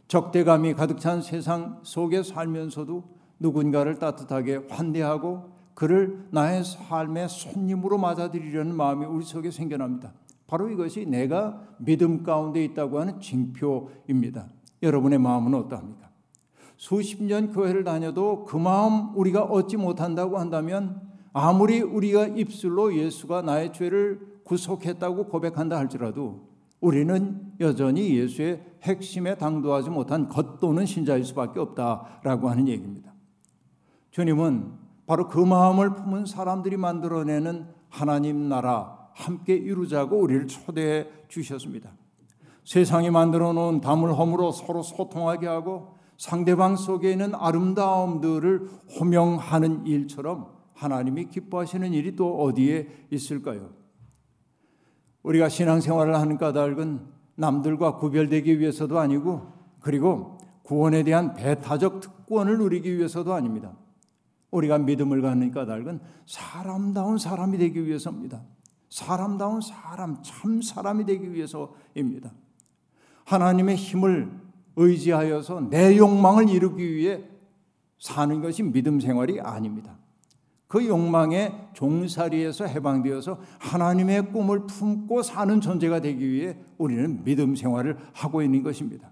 적대감이 0.07 0.73
가득 0.73 0.99
찬 0.99 1.21
세상 1.21 1.79
속에 1.83 2.23
살면서도 2.23 3.03
누군가를 3.39 3.99
따뜻하게 3.99 4.67
환대하고 4.69 5.55
그를 5.73 6.25
나의 6.31 6.63
삶의 6.63 7.27
손님으로 7.29 7.97
맞아들이려는 7.97 8.75
마음이 8.75 9.05
우리 9.05 9.25
속에 9.25 9.51
생겨납니다. 9.51 10.13
바로 10.47 10.69
이것이 10.69 11.05
내가 11.05 11.61
믿음 11.77 12.23
가운데 12.23 12.63
있다고 12.63 12.99
하는 12.99 13.19
징표입니다. 13.19 14.47
여러분의 14.83 15.19
마음은 15.19 15.53
어떠합니까? 15.55 16.09
수십 16.77 17.23
년 17.23 17.51
교회를 17.51 17.83
다녀도 17.83 18.45
그 18.45 18.57
마음 18.57 19.15
우리가 19.15 19.43
얻지 19.43 19.77
못한다고 19.77 20.37
한다면 20.37 21.04
아무리 21.37 21.81
우리가 21.81 22.27
입술로 22.27 22.95
예수가 22.95 23.41
나의 23.41 23.73
죄를 23.73 24.25
구속했다고 24.45 25.25
고백한다 25.25 25.75
할지라도 25.75 26.47
우리는 26.79 27.51
여전히 27.59 28.15
예수의 28.15 28.63
핵심에 28.83 29.35
당도하지 29.35 29.89
못한 29.89 30.29
겉도는 30.29 30.85
신자일 30.85 31.25
수밖에 31.25 31.59
없다라고 31.59 32.49
하는 32.49 32.69
얘기입니다. 32.69 33.13
주님은 34.11 34.71
바로 35.07 35.27
그 35.27 35.37
마음을 35.37 35.93
품은 35.95 36.25
사람들이 36.25 36.77
만들어내는 36.77 37.67
하나님 37.89 38.47
나라 38.47 38.97
함께 39.13 39.55
이루자고 39.55 40.17
우리를 40.17 40.47
초대해 40.47 41.05
주셨습니다. 41.27 41.91
세상이 42.63 43.09
만들어 43.09 43.51
놓은 43.51 43.81
담을 43.81 44.17
허물로 44.17 44.53
서로 44.53 44.83
소통하게 44.83 45.47
하고 45.47 45.95
상대방 46.17 46.77
속에 46.77 47.11
있는 47.11 47.35
아름다움들을 47.35 48.69
호명하는 48.97 49.85
일처럼 49.85 50.54
하나님이 50.75 51.29
기뻐하시는 51.29 51.93
일이 51.93 52.15
또 52.15 52.43
어디에 52.43 53.07
있을까요? 53.09 53.71
우리가 55.23 55.49
신앙생활을 55.49 56.15
하는 56.15 56.37
까닭은 56.37 56.99
남들과 57.35 57.97
구별되기 57.97 58.59
위해서도 58.59 58.99
아니고 58.99 59.51
그리고 59.79 60.37
구원에 60.63 61.03
대한 61.03 61.33
배타적 61.33 62.01
특권을 62.01 62.57
누리기 62.57 62.97
위해서도 62.97 63.33
아닙니다. 63.33 63.73
우리가 64.51 64.77
믿음을 64.77 65.21
갖는 65.21 65.51
까닭은 65.51 65.99
사람다운 66.25 67.17
사람이 67.17 67.57
되기 67.57 67.85
위해서입니다. 67.85 68.41
사람다운 68.89 69.61
사람, 69.61 70.21
참 70.23 70.61
사람이 70.61 71.05
되기 71.05 71.33
위해서입니다. 71.33 72.31
하나님의 73.25 73.75
힘을 73.75 74.31
의지하여서 74.75 75.69
내 75.69 75.97
욕망을 75.97 76.49
이루기 76.49 76.95
위해 76.95 77.23
사는 77.99 78.41
것이 78.41 78.63
믿음 78.63 78.99
생활이 78.99 79.39
아닙니다. 79.39 79.97
그 80.67 80.85
욕망의 80.87 81.69
종살이에서 81.73 82.65
해방되어서 82.65 83.39
하나님의 83.59 84.31
꿈을 84.31 84.65
품고 84.67 85.21
사는 85.21 85.61
존재가 85.61 86.01
되기 86.01 86.29
위해 86.29 86.57
우리는 86.77 87.23
믿음 87.23 87.55
생활을 87.55 87.97
하고 88.13 88.41
있는 88.41 88.63
것입니다. 88.63 89.11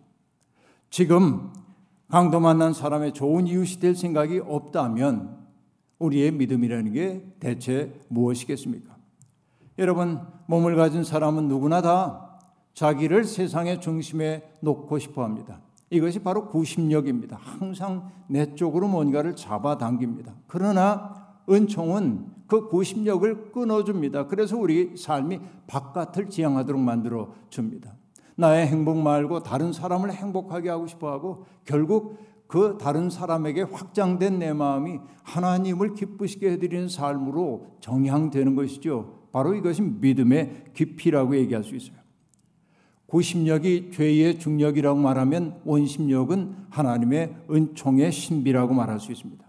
지금 0.90 1.52
강도 2.10 2.40
만난 2.40 2.74
사람의 2.74 3.14
좋은 3.14 3.48
이웃이 3.48 3.80
될 3.80 3.96
생각이 3.96 4.40
없다면 4.46 5.38
우리의 6.00 6.32
믿음이라는 6.32 6.92
게 6.92 7.26
대체 7.40 8.00
무엇이겠습니까? 8.10 8.96
여러분, 9.80 10.22
몸을 10.48 10.76
가진 10.76 11.04
사람은 11.04 11.48
누구나 11.48 11.82
다 11.82 12.40
자기를 12.74 13.24
세상의 13.24 13.82
중심에 13.82 14.44
놓고 14.60 15.00
싶어 15.00 15.24
합니다. 15.24 15.62
이것이 15.90 16.20
바로 16.20 16.50
구심력입니다. 16.50 17.38
항상 17.40 18.12
내 18.28 18.56
쪽으로 18.56 18.88
뭔가를 18.88 19.36
잡아당깁니다. 19.36 20.34
그러나 20.48 21.23
은총은 21.50 22.26
그 22.48 22.68
구심력을 22.70 23.52
끊어줍니다. 23.52 24.28
그래서 24.28 24.58
우리 24.58 24.96
삶이 24.96 25.40
바깥을 25.68 26.30
지향하도록 26.30 26.82
만들어 26.82 27.34
줍니다. 27.50 27.96
나의 28.36 28.68
행복 28.68 28.98
말고 28.98 29.44
다른 29.44 29.74
사람을 29.74 30.12
행복하게 30.12 30.70
하고 30.70 30.88
싶어 30.88 31.12
하고 31.12 31.46
결국 31.66 32.18
그 32.48 32.78
다른 32.80 33.10
사람에게 33.10 33.64
확장된 33.64 34.40
내 34.40 34.54
마음이 34.54 35.00
하나님을 35.24 35.94
기쁘시게 35.94 36.52
해드리는 36.52 36.88
삶으로 36.88 37.68
정향되는 37.80 38.56
것이죠. 38.56 39.24
바로 39.32 39.56
이것이 39.56 39.82
믿음의 39.82 40.66
깊이라고 40.74 41.36
얘기할 41.36 41.64
수 41.64 41.76
있어요. 41.76 41.98
구심력이 43.08 43.92
죄의 43.92 44.40
중력이라고 44.40 45.00
말하면 45.00 45.62
원심력은 45.66 46.56
하나님의 46.70 47.36
은총의 47.50 48.12
신비라고 48.12 48.74
말할 48.74 49.00
수 49.00 49.12
있습니다. 49.12 49.43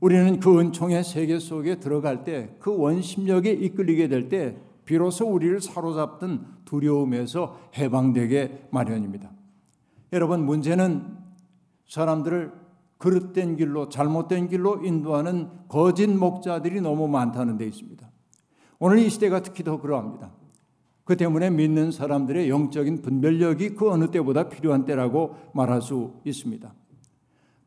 우리는 0.00 0.38
그 0.38 0.58
은총의 0.60 1.02
세계 1.04 1.38
속에 1.38 1.80
들어갈 1.80 2.24
때 2.24 2.56
그 2.60 2.76
원심력에 2.76 3.50
이끌리게 3.50 4.08
될 4.08 4.28
때 4.28 4.56
비로소 4.84 5.26
우리를 5.26 5.60
사로잡던 5.60 6.46
두려움에서 6.64 7.58
해방되게 7.76 8.68
마련입니다. 8.70 9.30
여러분 10.12 10.46
문제는 10.46 11.18
사람들을 11.86 12.52
그릇된 12.96 13.56
길로 13.56 13.88
잘못된 13.88 14.48
길로 14.48 14.82
인도하는 14.84 15.48
거짓 15.68 16.06
목자들이 16.08 16.80
너무 16.80 17.06
많다는 17.06 17.58
데 17.58 17.66
있습니다. 17.66 18.10
오늘 18.78 18.98
이 18.98 19.10
시대가 19.10 19.42
특히 19.42 19.62
더 19.62 19.80
그러합니다. 19.80 20.32
그 21.04 21.16
때문에 21.16 21.50
믿는 21.50 21.90
사람들의 21.90 22.48
영적인 22.48 23.02
분별력이 23.02 23.74
그 23.74 23.90
어느 23.90 24.10
때보다 24.10 24.48
필요한 24.48 24.84
때라고 24.84 25.36
말할 25.54 25.82
수 25.82 26.14
있습니다. 26.24 26.72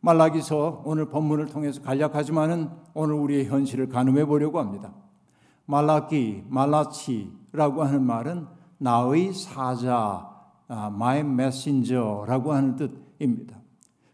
말라기서 0.02 0.84
오늘 0.86 1.06
본문을 1.06 1.48
통해서 1.48 1.82
간략하지만은 1.82 2.70
오늘 2.94 3.16
우리의 3.16 3.46
현실을 3.46 3.88
가늠해 3.90 4.26
보려고 4.26 4.60
합니다. 4.60 4.94
말라기, 5.66 6.44
말라치라고 6.48 7.84
하는 7.84 8.04
말은 8.04 8.48
나의 8.80 9.34
사자, 9.34 10.28
my 10.68 11.20
messenger라고 11.20 12.52
하는 12.52 12.76
뜻입니다. 12.76 13.62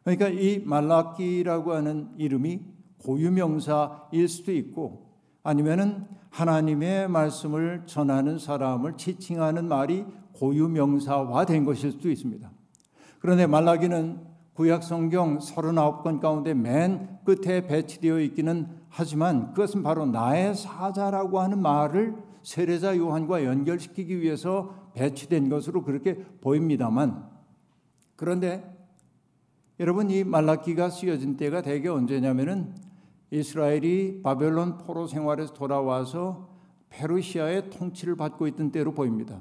그러니까 0.03 0.27
이 0.27 0.61
말라기라고 0.63 1.73
하는 1.73 2.09
이름이 2.17 2.61
고유명사일 2.99 4.27
수도 4.27 4.51
있고 4.51 5.07
아니면은 5.43 6.05
하나님의 6.29 7.07
말씀을 7.07 7.83
전하는 7.85 8.37
사람을 8.37 8.97
지칭하는 8.97 9.67
말이 9.67 10.05
고유명사화된 10.33 11.63
것일 11.63 11.93
수도 11.93 12.11
있습니다. 12.11 12.51
그런데 13.19 13.47
말라기는 13.47 14.36
구약 14.57 14.81
성경 14.81 15.37
39권 15.37 16.19
가운데 16.19 16.55
맨 16.55 17.19
끝에 17.23 17.67
배치되어 17.67 18.19
있기는 18.21 18.67
하지만 18.89 19.53
그것은 19.53 19.83
바로 19.83 20.07
나의 20.07 20.55
사자라고 20.55 21.39
하는 21.39 21.61
말을 21.61 22.15
세례자 22.41 22.97
요한과 22.97 23.45
연결시키기 23.45 24.19
위해서 24.19 24.73
배치된 24.95 25.49
것으로 25.49 25.83
그렇게 25.83 26.15
보입니다만 26.41 27.29
그런데 28.15 28.75
여러분 29.79 30.09
이 30.09 30.23
말라기가 30.23 30.89
쓰여진 30.89 31.37
때가 31.37 31.61
대개 31.61 31.87
언제냐면은 31.87 32.73
이스라엘이 33.29 34.23
바벨론 34.23 34.79
포로 34.79 35.05
생활에서 35.05 35.53
돌아와서 35.53 36.49
페르시아의 36.89 37.69
통치를 37.69 38.15
받고 38.15 38.47
있던 38.47 38.71
때로 38.71 38.95
보입니다. 38.95 39.39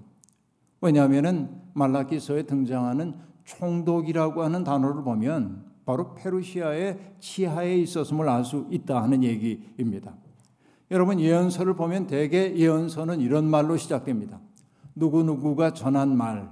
왜냐하면은 0.83 1.59
말라기서에 1.72 2.42
등장하는 2.42 3.14
총독이라고 3.46 4.42
하는 4.42 4.62
단어를 4.62 5.02
보면 5.02 5.64
바로 5.87 6.14
페르시아의 6.14 7.14
치하에 7.20 7.76
있었음을 7.78 8.28
알 8.28 8.44
수 8.44 8.66
있다 8.70 9.02
하는 9.02 9.22
얘기입니다. 9.22 10.14
여러분 10.90 11.18
예언서를 11.18 11.74
보면 11.74 12.06
대개 12.06 12.54
예언서는 12.54 13.20
이런 13.20 13.44
말로 13.48 13.76
시작됩니다. 13.76 14.40
누구누구가 14.94 15.72
전한 15.72 16.16
말 16.16 16.48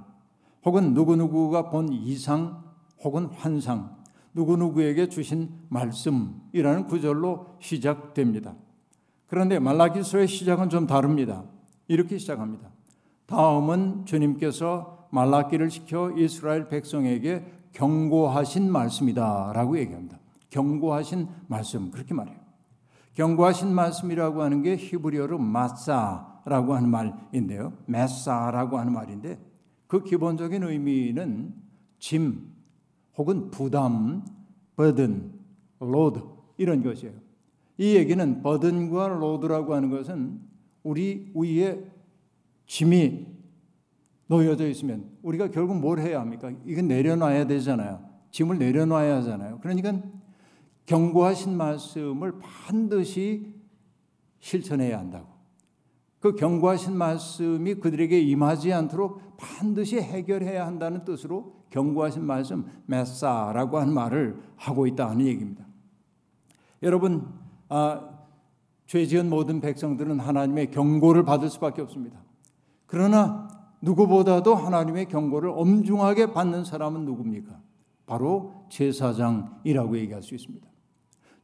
혹은 0.64 0.94
누구누구가 0.94 1.70
본 1.70 1.92
이상 1.92 2.62
혹은 3.02 3.26
환상 3.26 3.96
누구누구에게 4.34 5.08
주신 5.08 5.50
말씀이라는 5.68 6.86
구절로 6.86 7.46
시작됩니다. 7.60 8.54
그런데 9.26 9.58
말라기서의 9.58 10.26
시작은 10.26 10.68
좀 10.68 10.86
다릅니다. 10.86 11.44
이렇게 11.86 12.18
시작합니다. 12.18 12.68
다음은 13.26 14.04
주님께서 14.06 15.03
말라기를 15.14 15.70
시켜 15.70 16.10
이스라엘 16.16 16.68
백성에게 16.68 17.44
경고하신 17.72 18.70
말씀이다라고 18.70 19.78
얘기합니다. 19.78 20.18
경고하신 20.50 21.28
말씀 21.46 21.90
그렇게 21.90 22.14
말해요. 22.14 22.36
경고하신 23.14 23.72
말씀이라고 23.72 24.42
하는 24.42 24.62
게 24.62 24.76
히브리어로 24.76 25.38
משא라고 25.38 26.74
하는 26.74 26.88
말인데요. 26.88 27.72
משא라고 27.86 28.78
하는 28.78 28.92
말인데 28.92 29.38
그 29.86 30.02
기본적인 30.02 30.64
의미는 30.64 31.54
짐 32.00 32.52
혹은 33.16 33.50
부담, 33.52 34.24
burden, 34.74 35.32
load 35.78 36.22
이런 36.56 36.82
것이에요. 36.82 37.14
이 37.78 37.94
얘기는 37.94 38.42
burden과 38.42 39.08
load라고 39.08 39.74
하는 39.74 39.90
것은 39.90 40.40
우리 40.82 41.30
위에 41.34 41.84
짐이 42.66 43.33
놓여져 44.26 44.68
있으면 44.68 45.10
우리가 45.22 45.50
결국 45.50 45.78
뭘 45.78 45.98
해야 45.98 46.20
합니까? 46.20 46.50
이건 46.64 46.88
내려놔야 46.88 47.46
되잖아요. 47.46 48.00
짐을 48.30 48.58
내려놔야 48.58 49.16
하잖아요. 49.16 49.58
그러니까 49.60 50.00
경고하신 50.86 51.56
말씀을 51.56 52.38
반드시 52.40 53.54
실천해야 54.40 54.98
한다고. 54.98 55.34
그 56.20 56.34
경고하신 56.34 56.96
말씀이 56.96 57.74
그들에게 57.74 58.18
임하지 58.18 58.72
않도록 58.72 59.36
반드시 59.36 59.98
해결해야 59.98 60.66
한다는 60.66 61.04
뜻으로 61.04 61.54
경고하신 61.68 62.24
말씀 62.24 62.64
메사라고 62.86 63.78
한 63.78 63.92
말을 63.92 64.40
하고 64.56 64.86
있다 64.86 65.12
는 65.12 65.26
얘기입니다. 65.26 65.66
여러분, 66.82 67.28
아, 67.68 68.08
죄 68.86 69.04
지은 69.04 69.28
모든 69.28 69.60
백성들은 69.60 70.20
하나님의 70.20 70.70
경고를 70.70 71.24
받을 71.24 71.50
수밖에 71.50 71.82
없습니다. 71.82 72.22
그러나 72.86 73.43
누구보다도 73.84 74.54
하나님의 74.54 75.06
경고를 75.06 75.50
엄중하게 75.50 76.32
받는 76.32 76.64
사람은 76.64 77.04
누굽니까? 77.04 77.60
바로 78.06 78.52
제사장이라고 78.68 79.98
얘기할 79.98 80.22
수 80.22 80.34
있습니다. 80.34 80.66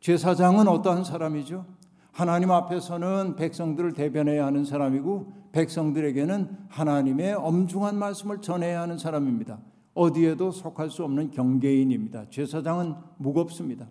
제사장은 0.00 0.68
어떠한 0.68 1.04
사람이죠? 1.04 1.66
하나님 2.12 2.50
앞에서는 2.50 3.36
백성들을 3.36 3.92
대변해야 3.92 4.46
하는 4.46 4.64
사람이고 4.64 5.32
백성들에게는 5.52 6.56
하나님의 6.68 7.34
엄중한 7.34 7.96
말씀을 7.98 8.40
전해야 8.40 8.82
하는 8.82 8.98
사람입니다. 8.98 9.58
어디에도 9.94 10.50
속할 10.50 10.90
수 10.90 11.04
없는 11.04 11.30
경계인입니다. 11.30 12.30
제사장은 12.30 12.94
무겁습니다. 13.18 13.86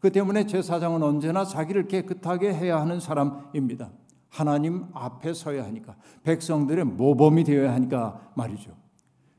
그 0.00 0.10
때문에 0.12 0.46
제사장은 0.46 1.02
언제나 1.02 1.44
자기를 1.44 1.88
깨끗하게 1.88 2.54
해야 2.54 2.80
하는 2.80 3.00
사람입니다. 3.00 3.90
하나님 4.28 4.86
앞에 4.92 5.32
서야 5.32 5.64
하니까 5.64 5.96
백성들의 6.22 6.84
모범이 6.84 7.44
되어야 7.44 7.72
하니까 7.74 8.32
말이죠. 8.34 8.72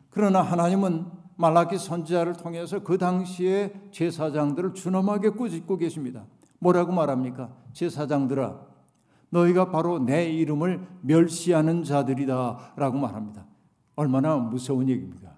그러나 0.10 0.42
하나님은 0.42 1.06
말라기 1.36 1.78
선지자를 1.78 2.34
통해서 2.34 2.80
그 2.84 2.98
당시에 2.98 3.74
제사장들을 3.92 4.74
준엄하게 4.74 5.30
꾸짖고 5.30 5.78
계십니다. 5.78 6.26
뭐라고 6.60 6.92
말합니까? 6.92 7.50
제사장들아 7.74 8.60
너희가 9.30 9.70
바로 9.70 10.00
내 10.00 10.30
이름을 10.30 10.86
멸시하는 11.02 11.84
자들이다라고 11.84 12.98
말합니다. 12.98 13.46
얼마나 13.96 14.36
무서운 14.38 14.90
얘기입니까? 14.90 15.30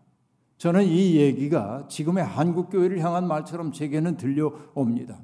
저는 0.58 0.86
이 0.86 1.16
얘기가 1.18 1.88
지금의 1.88 2.24
한국 2.24 2.70
교회를 2.70 3.00
향한 3.00 3.28
말처럼 3.28 3.72
제게는 3.72 4.18
들려옵니다. 4.18 5.20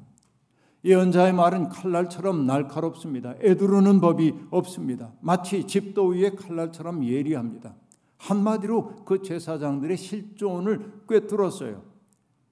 예언자의 0.87 1.33
말은 1.33 1.67
칼날처럼 1.67 2.47
날카롭습니다. 2.47 3.35
애두르는 3.41 3.99
법이 3.99 4.33
없습니다. 4.51 5.11
마치 5.19 5.65
집도 5.65 6.07
위에 6.07 6.29
칼날처럼 6.31 7.03
예리합니다. 7.03 7.75
한마디로 8.17 9.03
그 9.03 9.21
제사장들의 9.21 9.97
실존을 9.97 11.03
꿰뚫었어요. 11.09 11.83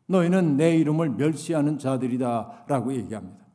너희는 0.08 0.58
내 0.58 0.76
이름을 0.76 1.12
멸시하는 1.12 1.80
자들이다 1.80 2.66
라고 2.68 2.94
얘기합니다. 2.94 3.46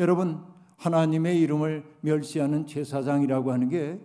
여러분 0.00 0.42
하나님의 0.76 1.40
이름을 1.40 1.84
멸시하는 2.00 2.66
제사장이라고 2.66 3.52
하는 3.52 3.68
게 3.68 4.00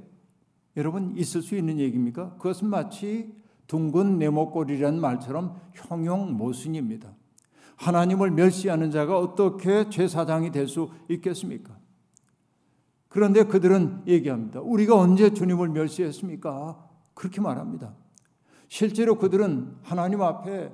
여러분 0.77 1.17
있을 1.17 1.41
수 1.41 1.55
있는 1.57 1.79
얘기입니까? 1.79 2.35
그것은 2.35 2.69
마치 2.69 3.33
둥근 3.65 4.19
네모꼴이라는 4.19 5.01
말처럼 5.01 5.59
형용 5.73 6.37
모순입니다. 6.37 7.11
하나님을 7.81 8.29
멸시하는 8.31 8.91
자가 8.91 9.17
어떻게 9.17 9.89
제사장이 9.89 10.51
될 10.51 10.67
수 10.67 10.89
있겠습니까? 11.09 11.75
그런데 13.09 13.43
그들은 13.43 14.03
얘기합니다. 14.07 14.61
우리가 14.61 14.95
언제 14.95 15.33
주님을 15.33 15.69
멸시했습니까? 15.69 16.89
그렇게 17.13 17.41
말합니다. 17.41 17.93
실제로 18.67 19.17
그들은 19.17 19.75
하나님 19.81 20.21
앞에 20.21 20.71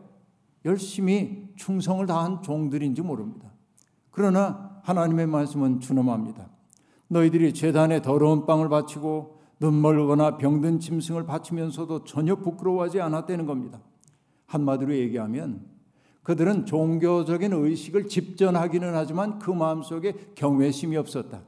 열심히 0.66 1.48
충성을 1.56 2.06
다한 2.06 2.44
종들인지 2.44 3.02
모릅니다. 3.02 3.52
그러나 4.12 4.82
하나님의 4.84 5.28
말씀은 5.28 5.80
준엄합니다. 5.80 6.50
너희들이 7.08 7.54
재단에 7.54 8.02
더러운 8.02 8.46
빵을 8.46 8.68
바치고 8.70 9.40
눈멀거나 9.62 10.38
병든 10.38 10.80
짐승을 10.82 11.26
바치면서도 11.26 12.04
전혀 12.04 12.36
부끄러워하지 12.36 13.00
않았다는 13.00 13.46
겁니다. 13.46 13.80
한마디로 14.46 14.94
얘기하면 14.96 15.77
그들은 16.28 16.66
종교적인 16.66 17.54
의식을 17.54 18.10
집전하기는 18.10 18.94
하지만 18.94 19.40
그 19.40 19.50
마음속에 19.50 20.14
경외심이 20.36 20.98
없었다. 20.98 21.42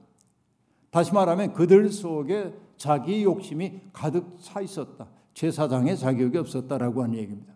다시 0.89 1.13
말하면 1.13 1.51
그들 1.51 1.91
속에 1.91 2.53
자기 2.77 3.25
욕심이 3.25 3.81
가득 3.91 4.37
차 4.39 4.61
있었다. 4.61 5.09
제사장의 5.33 5.97
자격이 5.97 6.37
없었다라고 6.37 7.03
하는 7.03 7.15
얘기입니다. 7.17 7.53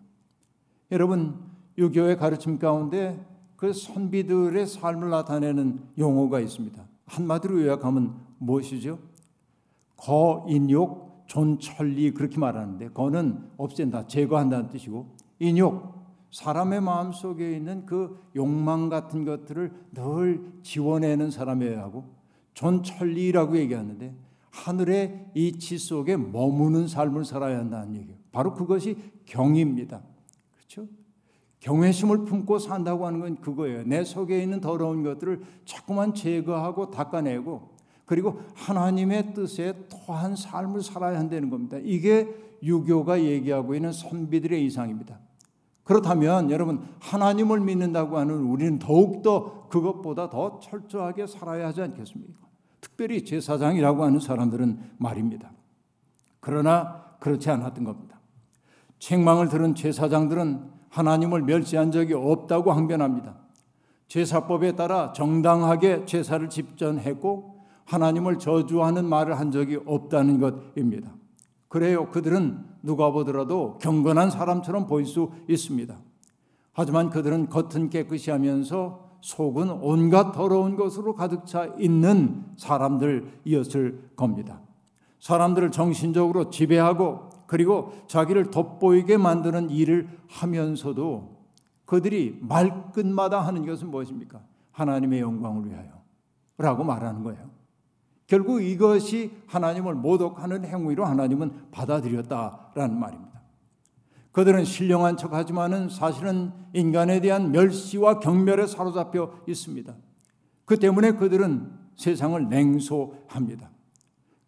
여러분, 0.92 1.40
유교의 1.78 2.18
가르침 2.18 2.58
가운데 2.58 3.18
그 3.56 3.72
선비들의 3.72 4.66
삶을 4.66 5.08
나타내는 5.08 5.80
용어가 5.96 6.40
있습니다. 6.40 6.84
한마디로 7.06 7.62
요약하면 7.62 8.16
무엇이죠? 8.36 8.98
거 9.96 10.44
인욕, 10.46 11.24
존천리 11.26 12.10
그렇게 12.10 12.38
말하는데 12.38 12.90
거는 12.90 13.48
없앤다, 13.56 14.08
제거한다는 14.08 14.68
뜻이고 14.68 15.06
인욕 15.38 16.03
사람의 16.34 16.80
마음 16.80 17.12
속에 17.12 17.56
있는 17.56 17.86
그 17.86 18.18
욕망 18.34 18.88
같은 18.88 19.24
것들을 19.24 19.70
늘 19.92 20.52
지워내는 20.64 21.30
사람이어야 21.30 21.80
하고 21.80 22.12
존 22.54 22.82
천리라고 22.82 23.56
얘기하는데 23.56 24.12
하늘의 24.50 25.30
이치 25.34 25.78
속에 25.78 26.16
머무는 26.16 26.88
삶을 26.88 27.24
살아야 27.24 27.58
한다는 27.58 27.94
얘기예요. 27.94 28.18
바로 28.32 28.52
그것이 28.52 28.96
경입니다. 29.26 30.02
그렇죠? 30.56 30.88
경외심을 31.60 32.24
품고 32.24 32.58
산다고 32.58 33.06
하는 33.06 33.20
건 33.20 33.40
그거예요. 33.40 33.84
내 33.84 34.02
속에 34.02 34.42
있는 34.42 34.60
더러운 34.60 35.04
것들을 35.04 35.40
자꾸만 35.64 36.14
제거하고 36.14 36.90
닦아내고 36.90 37.76
그리고 38.06 38.40
하나님의 38.56 39.34
뜻에 39.34 39.86
터한 39.88 40.34
삶을 40.34 40.82
살아야 40.82 41.16
한다는 41.16 41.48
겁니다. 41.48 41.78
이게 41.80 42.28
유교가 42.60 43.22
얘기하고 43.22 43.76
있는 43.76 43.92
선비들의 43.92 44.64
이상입니다. 44.66 45.20
그렇다면 45.84 46.50
여러분 46.50 46.82
하나님을 47.00 47.60
믿는다고 47.60 48.18
하는 48.18 48.34
우리는 48.44 48.78
더욱더 48.78 49.68
그것보다 49.68 50.30
더 50.30 50.58
철저하게 50.58 51.26
살아야 51.26 51.68
하지 51.68 51.82
않겠습니까? 51.82 52.40
특별히 52.80 53.24
제사장이라고 53.24 54.04
하는 54.04 54.18
사람들은 54.18 54.78
말입니다. 54.98 55.52
그러나 56.40 57.04
그렇지 57.20 57.50
않았던 57.50 57.84
겁니다. 57.84 58.20
책망을 58.98 59.48
들은 59.48 59.74
제사장들은 59.74 60.70
하나님을 60.88 61.42
멸시한 61.42 61.90
적이 61.90 62.14
없다고 62.14 62.72
항변합니다. 62.72 63.36
제사법에 64.08 64.76
따라 64.76 65.12
정당하게 65.12 66.04
제사를 66.04 66.48
집전했고 66.48 67.64
하나님을 67.84 68.38
저주하는 68.38 69.04
말을 69.06 69.38
한 69.38 69.50
적이 69.50 69.80
없다는 69.84 70.38
것입니다. 70.40 71.12
그래요. 71.68 72.10
그들은 72.10 72.73
누가 72.84 73.10
보더라도 73.10 73.78
경건한 73.78 74.30
사람처럼 74.30 74.86
보일 74.86 75.06
수 75.06 75.30
있습니다. 75.48 75.96
하지만 76.72 77.10
그들은 77.10 77.48
겉은 77.48 77.90
깨끗이 77.90 78.30
하면서 78.30 79.04
속은 79.20 79.70
온갖 79.70 80.32
더러운 80.32 80.76
것으로 80.76 81.14
가득 81.14 81.46
차 81.46 81.66
있는 81.78 82.44
사람들이었을 82.56 84.10
겁니다. 84.16 84.60
사람들을 85.18 85.70
정신적으로 85.70 86.50
지배하고 86.50 87.30
그리고 87.46 87.92
자기를 88.06 88.50
돋보이게 88.50 89.16
만드는 89.16 89.70
일을 89.70 90.08
하면서도 90.28 91.34
그들이 91.86 92.38
말끝마다 92.42 93.40
하는 93.40 93.64
것은 93.64 93.90
무엇입니까? 93.90 94.42
하나님의 94.72 95.20
영광을 95.20 95.70
위하여 95.70 95.88
라고 96.58 96.84
말하는 96.84 97.22
거예요. 97.22 97.54
결국 98.26 98.62
이것이 98.62 99.32
하나님을 99.46 99.94
모독하는 99.94 100.64
행위로 100.64 101.04
하나님은 101.04 101.70
받아들였다라는 101.70 102.98
말입니다. 102.98 103.34
그들은 104.32 104.64
신령한 104.64 105.16
척 105.16 105.32
하지만은 105.32 105.88
사실은 105.88 106.52
인간에 106.72 107.20
대한 107.20 107.52
멸시와 107.52 108.18
경멸에 108.18 108.66
사로잡혀 108.66 109.32
있습니다. 109.46 109.94
그 110.64 110.78
때문에 110.78 111.12
그들은 111.12 111.70
세상을 111.96 112.48
냉소합니다. 112.48 113.70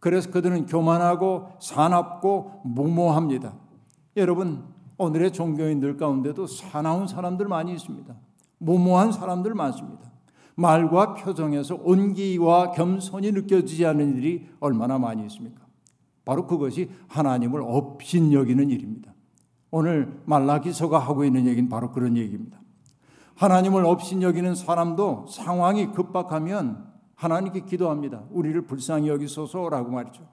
그래서 0.01 0.31
그들은 0.31 0.67
교만하고 0.67 1.51
사납고 1.61 2.63
무모합니다. 2.65 3.55
여러분, 4.17 4.65
오늘의 4.99 5.33
종교인들 5.33 5.97
가운데도 5.97 6.47
사나운 6.47 7.07
사람들 7.07 7.47
많이 7.47 7.73
있습니다. 7.73 8.15
무모한 8.59 9.13
사람들 9.13 9.55
많습니다. 9.55 10.11
말과 10.57 11.15
표정에서 11.15 11.77
온기와 11.77 12.73
겸손이 12.73 13.31
느껴지지 13.33 13.87
않는 13.87 14.17
일이 14.17 14.49
얼마나 14.59 14.99
많이 14.99 15.25
있습니까? 15.27 15.65
바로 16.25 16.47
그것이 16.47 16.91
하나님을 17.09 17.63
업신 17.63 18.33
여기는 18.33 18.71
일입니다. 18.71 19.15
오늘 19.71 20.21
말라기서가 20.25 20.99
하고 20.99 21.25
있는 21.25 21.47
얘기는 21.47 21.69
바로 21.69 21.93
그런 21.93 22.17
얘기입니다. 22.17 22.59
하나님을 23.37 23.85
업신 23.85 24.23
여기는 24.23 24.55
사람도 24.55 25.27
상황이 25.29 25.93
급박하면 25.93 26.87
하나님께 27.15 27.61
기도합니다. 27.61 28.23
우리를 28.31 28.61
불쌍히 28.63 29.09
여기소서라고 29.09 29.91
말이죠. 29.91 30.27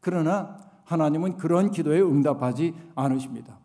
그러나 0.00 0.56
하나님은 0.84 1.36
그런 1.36 1.70
기도에 1.70 2.00
응답하지 2.00 2.74
않으십니다. 2.94 3.57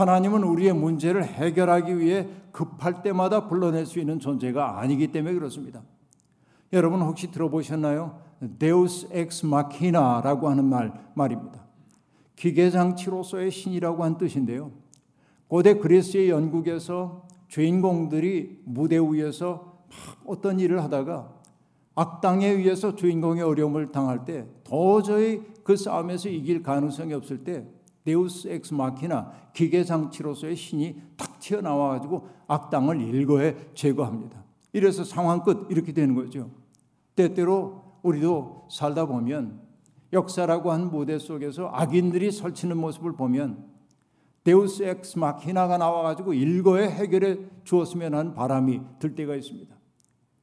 하나님은 0.00 0.44
우리의 0.44 0.72
문제를 0.72 1.24
해결하기 1.24 1.98
위해 1.98 2.26
급할 2.52 3.02
때마다 3.02 3.48
불러낼 3.48 3.84
수 3.84 3.98
있는 3.98 4.18
존재가 4.18 4.80
아니기 4.80 5.08
때문에 5.08 5.34
그렇습니다. 5.34 5.82
여러분 6.72 7.02
혹시 7.02 7.30
들어보셨나요? 7.30 8.18
Deus 8.58 9.08
ex 9.14 9.44
machina라고 9.44 10.48
하는 10.48 10.64
말 10.64 10.94
말입니다. 11.12 11.66
기계 12.34 12.70
장치로서의 12.70 13.50
신이라고 13.50 14.02
한 14.02 14.16
뜻인데요. 14.16 14.72
고대 15.48 15.74
그리스의 15.74 16.30
연극에서 16.30 17.26
주인공들이 17.48 18.62
무대 18.64 18.98
위에서 18.98 19.84
어떤 20.24 20.60
일을 20.60 20.82
하다가 20.82 21.30
악당에 21.94 22.46
의해서 22.46 22.96
주인공의 22.96 23.42
어려움을 23.42 23.88
당할 23.88 24.24
때 24.24 24.46
도저히 24.64 25.42
그 25.62 25.76
싸움에서 25.76 26.30
이길 26.30 26.62
가능성이 26.62 27.12
없을 27.12 27.44
때 27.44 27.66
데우스 28.10 28.48
엑스 28.48 28.74
마키나 28.74 29.30
기계 29.52 29.84
장치로서의 29.84 30.56
신이 30.56 31.00
탁 31.16 31.38
튀어나와 31.38 31.90
가지고 31.90 32.26
악당을 32.48 33.00
일거에 33.00 33.56
제거합니다. 33.74 34.42
이래서 34.72 35.04
상황 35.04 35.44
끝 35.44 35.68
이렇게 35.70 35.92
되는 35.92 36.16
거죠. 36.16 36.50
때때로 37.14 37.84
우리도 38.02 38.66
살다 38.68 39.06
보면 39.06 39.60
역사라고 40.12 40.72
한 40.72 40.90
무대 40.90 41.20
속에서 41.20 41.70
악인들이 41.72 42.32
설치는 42.32 42.76
모습을 42.78 43.12
보면 43.12 43.70
데우스 44.42 44.82
엑스 44.82 45.16
마키나가 45.16 45.78
나와 45.78 46.02
가지고 46.02 46.34
일거에 46.34 46.90
해결해 46.90 47.38
주었으면 47.62 48.14
하는 48.14 48.34
바람이 48.34 48.80
들 48.98 49.14
때가 49.14 49.36
있습니다. 49.36 49.72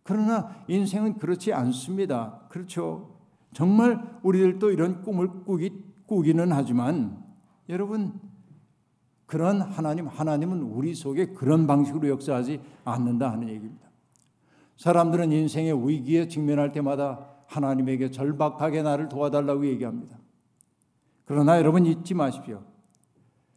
그러나 0.03 0.56
인생은 0.69 1.17
그렇지 1.17 1.51
않습니다. 1.51 2.39
그렇죠. 2.47 3.17
정말 3.53 4.19
우리들도 4.23 4.71
이런 4.71 5.01
꿈을 5.01 5.43
꾸기, 5.43 5.84
꾸기는 6.06 6.53
하지만 6.53 7.26
여러분 7.69 8.19
그런 9.25 9.62
하나님 9.62 10.08
하나님은 10.08 10.62
우리 10.62 10.95
속에 10.95 11.27
그런 11.27 11.67
방식으로 11.67 12.08
역사하지 12.10 12.62
않는다 12.86 13.32
하는 13.32 13.49
얘기입니다. 13.49 13.88
사람들은 14.77 15.32
인생의 15.32 15.88
위기에 15.88 16.27
직면할 16.27 16.71
때마다 16.71 17.27
하나님에게 17.47 18.12
절박하게 18.12 18.84
나를 18.84 19.10
도와달라고 19.10 19.65
얘기합니다. 19.67 20.17
그러나 21.25 21.58
여러분 21.58 21.86
잊지 21.86 22.13
마십시오. 22.13 22.63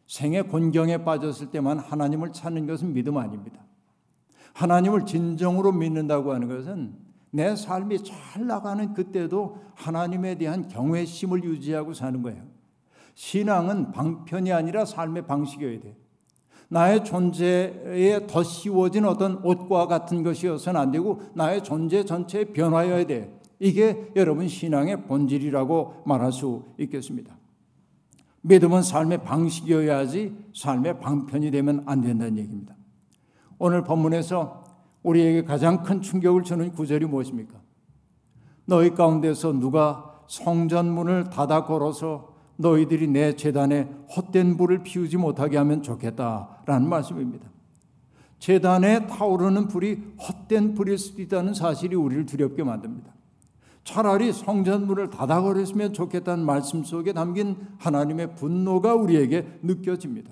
생의 0.07 0.43
곤경에 0.49 1.05
빠졌을 1.05 1.51
때만 1.51 1.79
하나님을 1.79 2.33
찾는 2.33 2.67
것은 2.67 2.93
믿음 2.93 3.17
아닙니다. 3.17 3.63
하나님을 4.53 5.05
진정으로 5.05 5.71
믿는다고 5.71 6.33
하는 6.33 6.49
것은 6.49 6.97
내 7.31 7.55
삶이 7.55 8.03
잘 8.03 8.45
나가는 8.45 8.93
그때도 8.93 9.61
하나님에 9.75 10.35
대한 10.35 10.67
경외심을 10.67 11.45
유지하고 11.45 11.93
사는 11.93 12.21
거예요. 12.21 12.50
신앙은 13.15 13.91
방편이 13.91 14.51
아니라 14.51 14.85
삶의 14.85 15.27
방식이어야 15.27 15.79
돼. 15.79 15.95
나의 16.69 17.03
존재에 17.03 18.27
더 18.27 18.43
씌워진 18.43 19.05
어떤 19.05 19.43
옷과 19.43 19.87
같은 19.87 20.23
것이어서는 20.23 20.79
안 20.79 20.91
되고 20.91 21.21
나의 21.33 21.63
존재 21.63 22.05
전체에 22.05 22.45
변화여야 22.45 23.05
돼. 23.05 23.37
이게 23.59 24.11
여러분 24.15 24.47
신앙의 24.47 25.03
본질이라고 25.03 26.03
말할 26.05 26.31
수 26.31 26.63
있겠습니다. 26.79 27.37
믿음은 28.41 28.81
삶의 28.81 29.23
방식이어야지 29.23 30.35
삶의 30.55 30.99
방편이 30.99 31.51
되면 31.51 31.83
안 31.85 32.01
된다는 32.01 32.37
얘기입니다. 32.37 32.75
오늘 33.59 33.83
본문에서 33.83 34.63
우리에게 35.03 35.43
가장 35.43 35.83
큰 35.83 36.01
충격을 36.01 36.43
주는 36.43 36.71
구절이 36.71 37.05
무엇입니까? 37.05 37.59
너희 38.65 38.91
가운데서 38.91 39.53
누가 39.53 40.23
성전문을 40.27 41.29
닫아 41.29 41.65
걸어서 41.65 42.30
너희들이 42.61 43.07
내 43.07 43.35
재단에 43.35 43.89
헛된 44.15 44.55
불을 44.57 44.83
피우지 44.83 45.17
못하게 45.17 45.57
하면 45.57 45.81
좋겠다라는 45.81 46.87
말씀입니다. 46.87 47.49
재단에 48.39 49.07
타오르는 49.07 49.67
불이 49.67 50.01
헛된 50.17 50.73
불일 50.73 50.97
수도 50.97 51.21
있다는 51.21 51.53
사실이 51.53 51.95
우리를 51.95 52.25
두렵게 52.25 52.63
만듭니다. 52.63 53.13
차라리 53.83 54.31
성전문을 54.31 55.09
닫아버렸으면 55.09 55.93
좋겠다는 55.93 56.45
말씀 56.45 56.83
속에 56.83 57.13
담긴 57.13 57.55
하나님의 57.79 58.35
분노가 58.35 58.95
우리에게 58.95 59.59
느껴집니다. 59.63 60.31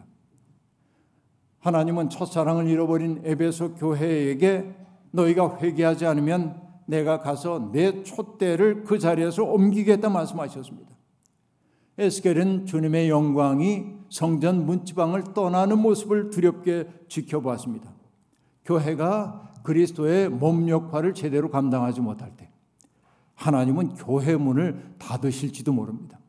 하나님은 1.59 2.09
첫사랑을 2.09 2.67
잃어버린 2.67 3.21
에베소 3.25 3.73
교회에게 3.75 4.75
너희가 5.11 5.57
회개하지 5.57 6.05
않으면 6.05 6.61
내가 6.85 7.19
가서 7.19 7.71
내 7.71 8.03
촛대를 8.03 8.83
그 8.83 8.97
자리에서 8.97 9.43
옮기겠다 9.43 10.09
말씀하셨습니다. 10.09 10.98
에스겔은 11.99 12.65
주님의 12.65 13.09
영광이 13.09 13.85
성전 14.09 14.65
문지방을 14.65 15.33
떠나는 15.33 15.79
모습을 15.79 16.29
두렵게 16.29 16.87
지켜보았습니다. 17.09 17.91
교회가 18.65 19.53
그리스도의 19.63 20.29
몸 20.29 20.69
역할을 20.69 21.13
제대로 21.13 21.49
감당하지 21.49 22.01
못할 22.01 22.31
때 22.37 22.49
하나님은 23.35 23.95
교회 23.95 24.35
문을 24.35 24.95
닫으실지도 24.97 25.73
모릅니다. 25.73 26.19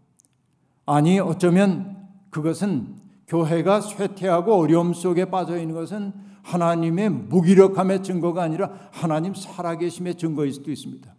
아니 0.86 1.20
어쩌면 1.20 2.08
그것은 2.30 2.96
교회가 3.28 3.80
쇠퇴하고 3.80 4.54
어려움 4.54 4.92
속에 4.92 5.26
빠져 5.26 5.58
있는 5.58 5.74
것은 5.74 6.12
하나님의 6.42 7.10
무기력함의 7.10 8.02
증거가 8.02 8.42
아니라 8.42 8.72
하나님 8.90 9.34
살아계심의 9.34 10.16
증거일 10.16 10.52
수도 10.52 10.70
있습니다. 10.72 11.14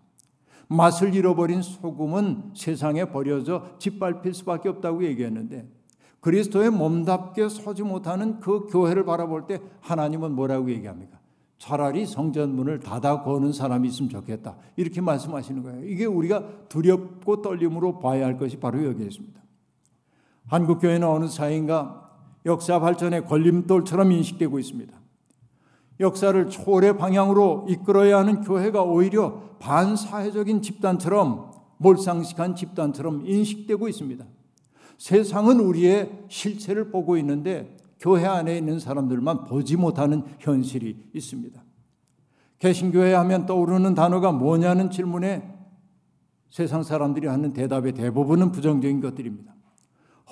맛을 0.71 1.13
잃어버린 1.13 1.61
소금은 1.61 2.51
세상에 2.55 3.05
버려져 3.05 3.65
짓밟힐 3.77 4.33
수밖에 4.33 4.69
없다고 4.69 5.03
얘기했는데 5.03 5.67
그리스도의 6.21 6.69
몸답게 6.69 7.49
서지 7.49 7.83
못하는 7.83 8.39
그 8.39 8.67
교회를 8.67 9.03
바라볼 9.03 9.47
때 9.47 9.59
하나님은 9.81 10.31
뭐라고 10.33 10.69
얘기합니까? 10.71 11.19
차라리 11.57 12.05
성전문을 12.05 12.79
닫아 12.79 13.21
거는 13.23 13.51
사람이 13.51 13.87
있으면 13.89 14.09
좋겠다. 14.09 14.55
이렇게 14.77 15.01
말씀하시는 15.01 15.61
거예요. 15.61 15.85
이게 15.85 16.05
우리가 16.05 16.67
두렵고 16.69 17.41
떨림으로 17.41 17.99
봐야 17.99 18.25
할 18.25 18.37
것이 18.37 18.57
바로 18.57 18.83
여기에 18.83 19.07
있습니다. 19.07 19.41
한국교회는 20.47 21.07
어느 21.07 21.27
사이인가 21.27 22.09
역사 22.45 22.79
발전의 22.79 23.25
걸림돌처럼 23.25 24.11
인식되고 24.11 24.57
있습니다. 24.57 25.00
역사를 26.01 26.49
초월의 26.49 26.97
방향으로 26.97 27.65
이끌어야 27.69 28.17
하는 28.19 28.41
교회가 28.41 28.83
오히려 28.83 29.39
반사회적인 29.59 30.61
집단처럼 30.61 31.51
몰상식한 31.77 32.55
집단처럼 32.55 33.25
인식되고 33.25 33.87
있습니다. 33.87 34.25
세상은 34.97 35.59
우리의 35.59 36.25
실체를 36.27 36.91
보고 36.91 37.17
있는데 37.17 37.77
교회 37.99 38.25
안에 38.25 38.57
있는 38.57 38.79
사람들만 38.79 39.45
보지 39.45 39.77
못하는 39.77 40.23
현실이 40.39 41.11
있습니다. 41.13 41.63
개신교회 42.59 43.13
하면 43.13 43.45
떠오르는 43.45 43.95
단어가 43.95 44.31
뭐냐는 44.31 44.91
질문에 44.91 45.51
세상 46.49 46.83
사람들이 46.83 47.27
하는 47.27 47.53
대답의 47.53 47.93
대부분은 47.93 48.51
부정적인 48.51 49.01
것들입니다. 49.01 49.55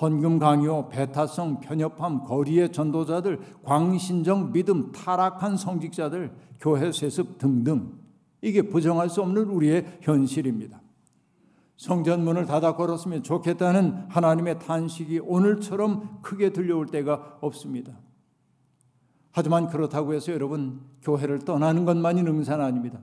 헌금 0.00 0.38
강요, 0.38 0.88
배타성, 0.88 1.60
편협함, 1.60 2.24
거리의 2.24 2.72
전도자들, 2.72 3.38
광신정 3.62 4.52
믿음, 4.52 4.92
타락한 4.92 5.56
성직자들, 5.56 6.32
교회 6.58 6.90
세습 6.90 7.38
등등 7.38 7.98
이게 8.40 8.62
부정할 8.62 9.10
수 9.10 9.20
없는 9.20 9.44
우리의 9.44 9.98
현실입니다. 10.00 10.80
성전문을 11.76 12.46
닫아 12.46 12.76
걸었으면 12.76 13.22
좋겠다는 13.22 14.06
하나님의 14.08 14.58
탄식이 14.58 15.20
오늘처럼 15.20 16.20
크게 16.22 16.52
들려올 16.52 16.86
때가 16.86 17.38
없습니다. 17.40 17.98
하지만 19.32 19.68
그렇다고 19.68 20.12
해서 20.14 20.32
여러분 20.32 20.80
교회를 21.02 21.40
떠나는 21.40 21.84
것만이 21.84 22.22
능사는 22.22 22.64
아닙니다. 22.64 23.00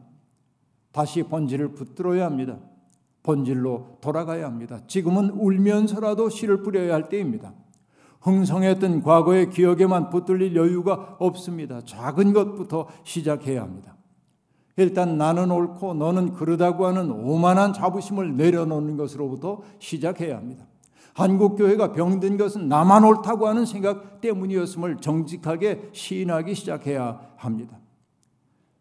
다시 0.92 1.24
본질을 1.24 1.74
붙들어야 1.74 2.26
합니다. 2.26 2.60
본질로 3.28 3.98
돌아가야 4.00 4.46
합니다. 4.46 4.80
지금은 4.88 5.32
울면서라도 5.32 6.30
씨를 6.30 6.64
뿌려야 6.64 6.94
할 6.94 7.10
때입니다. 7.10 7.54
흥성했던 8.22 9.04
과거의 9.04 9.50
기억에만 9.50 10.10
붙들릴 10.10 10.56
여유가 10.56 11.18
없습니다. 11.20 11.82
작은 11.82 12.32
것부터 12.32 12.88
시작해야 13.04 13.62
합니다. 13.62 13.96
일단 14.78 15.18
나는 15.18 15.52
옳고 15.52 15.96
너는 15.96 16.34
그러다고 16.34 16.86
하는 16.86 17.12
오만한 17.12 17.74
자부심을 17.74 18.38
내려놓는 18.38 18.96
것으로부터 18.96 19.62
시작해야 19.80 20.38
합니다. 20.38 20.66
한국 21.14 21.58
교회가 21.58 21.92
병든 21.92 22.38
것은 22.38 22.70
나만 22.70 23.04
옳다고 23.04 23.48
하는 23.48 23.66
생각 23.66 24.22
때문이었음을 24.22 24.98
정직하게 24.98 25.90
시인하기 25.92 26.56
시작해야 26.56 27.20
합니다. 27.36 27.78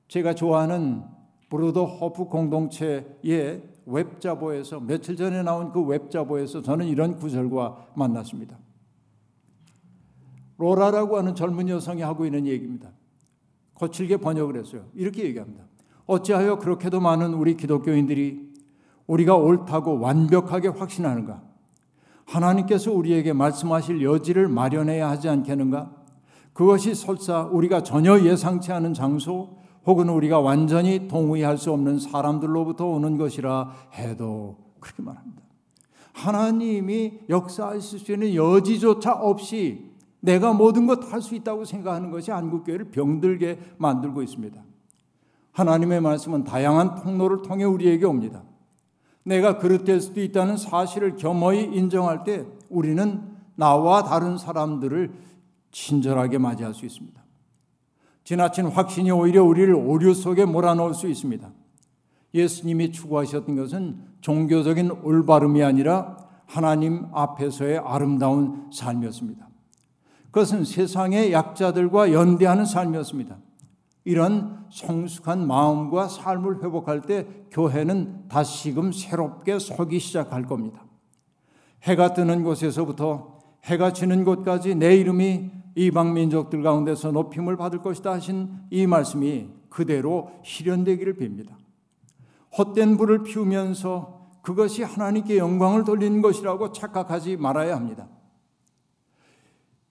제가 0.07 0.35
좋아하는 0.35 1.03
브루더 1.49 1.85
호프 1.85 2.27
공동체의 2.27 3.76
웹자보에서 3.87 4.81
며칠 4.81 5.17
전에 5.17 5.43
나온 5.43 5.73
그 5.73 5.81
웹자보에서 5.81 6.63
저는 6.63 6.87
이런 6.87 7.17
구절과 7.17 7.93
만났습니다. 7.95 8.59
로라라고 10.59 11.19
하는 11.19 11.35
젊은 11.35 11.69
여성이 11.69 12.03
하고 12.03 12.27
있는 12.27 12.47
얘기입니다. 12.47 12.91
거칠게 13.75 14.19
번역을 14.19 14.59
했어요. 14.59 14.87
이렇게 14.95 15.25
얘기합니다. 15.25 15.65
어찌하여 16.07 16.59
그렇게도 16.59 17.01
많은 17.01 17.35
우리 17.35 17.57
기독교인들이 17.57 18.55
우리가 19.07 19.37
옳다고 19.37 20.01
완벽하게 20.01 20.69
확신하는가? 20.69 21.43
하나님께서 22.25 22.93
우리에게 22.93 23.33
말씀하실 23.33 24.03
여지를 24.03 24.49
마련해야 24.49 25.09
하지 25.09 25.29
않겠는가? 25.29 25.95
그것이 26.53 26.95
설사 26.95 27.43
우리가 27.43 27.83
전혀 27.83 28.19
예상치 28.19 28.73
않은 28.73 28.95
장소 28.95 29.59
혹은 29.87 30.09
우리가 30.09 30.41
완전히 30.41 31.09
동의할 31.09 31.59
수 31.59 31.73
없는 31.73 31.99
사람들로부터 32.01 32.87
오는 32.87 33.17
것이라 33.17 33.73
해도 33.95 34.57
그렇게 34.81 35.03
말합니다. 35.03 35.43
하나님이 36.13 37.21
역사하실 37.29 37.99
수 38.01 38.13
있는 38.13 38.35
여지조차 38.35 39.13
없이 39.13 39.91
내가 40.21 40.53
모든 40.53 40.87
것 40.87 41.13
할 41.13 41.23
수 41.23 41.35
있다고 41.35 41.65
생각하는 41.65 42.11
것이 42.11 42.31
한국교회를 42.31 42.91
병들게 42.91 43.59
만들고 43.79 44.23
있습니다. 44.23 44.61
하나님의 45.53 46.01
말씀은 46.01 46.45
다양한 46.45 46.97
통로를 46.97 47.43
통해 47.43 47.65
우리에게 47.65 48.05
옵니다. 48.07 48.43
내가 49.23 49.59
그릇될 49.59 50.01
수도 50.01 50.21
있다는 50.21 50.57
사실을 50.57 51.17
겸허히 51.17 51.65
인정할 51.65 52.25
때 52.25 52.47
우리는 52.69 53.23
나와 53.55 54.03
다른 54.05 54.37
사람들을 54.37 55.13
친절하게 55.71 56.39
맞이할 56.39 56.75
수 56.75 56.87
있습니다. 56.87 57.26
지나친 58.27 58.67
확신이 58.67 59.13
오히려 59.13 59.45
우리를 59.45 59.73
오류 59.73 60.13
속에 60.13 60.47
몰아넣을 60.47 60.95
수 60.95 61.07
있습니다. 61.07 61.49
예수님이 62.35 62.91
추구하셨던 62.91 63.55
것은 63.55 64.01
종교적인 64.21 64.91
올바름이 65.05 65.63
아니라 65.63 66.17
하나님 66.45 67.07
앞에서의 67.13 67.79
아름다운 67.79 68.69
삶이었습니다. 68.73 69.49
그것은 70.33 70.65
세상의 70.65 71.33
약자들과 71.33 72.13
연대하는 72.13 72.65
삶이었습니다. 72.65 73.39
이런 74.05 74.67
성숙한 74.73 75.47
마음과 75.47 76.09
삶을 76.09 76.65
회복할 76.65 77.03
때 77.03 77.29
교회는 77.53 78.27
다시금 78.27 78.91
새롭게 78.91 79.61
서기 79.61 80.01
시작할 80.01 80.47
겁니다. 80.47 80.85
해가 81.85 82.13
뜨는 82.13 82.43
곳에서부터 82.43 83.39
해가 83.63 83.93
지는 83.93 84.25
곳까지 84.25 84.75
내 84.75 84.97
이름이 84.97 85.53
이방 85.77 86.15
민족들 86.15 86.63
가운데서 86.63 87.13
높임을 87.13 87.57
받을 87.57 87.83
것이다 87.83 88.13
하신 88.13 88.51
이 88.71 88.87
말씀이 88.87 89.49
그대로 89.69 90.33
실현되기를 90.43 91.17
빕니다. 91.17 91.55
헛된 92.57 92.97
불을 92.97 93.23
피우면서 93.23 94.17
그것이 94.43 94.83
하나님께 94.83 95.37
영광을 95.37 95.85
돌리는 95.85 96.23
것이라고 96.23 96.73
착각하지 96.73 97.37
말아야 97.37 97.77
합니다. 97.77 98.09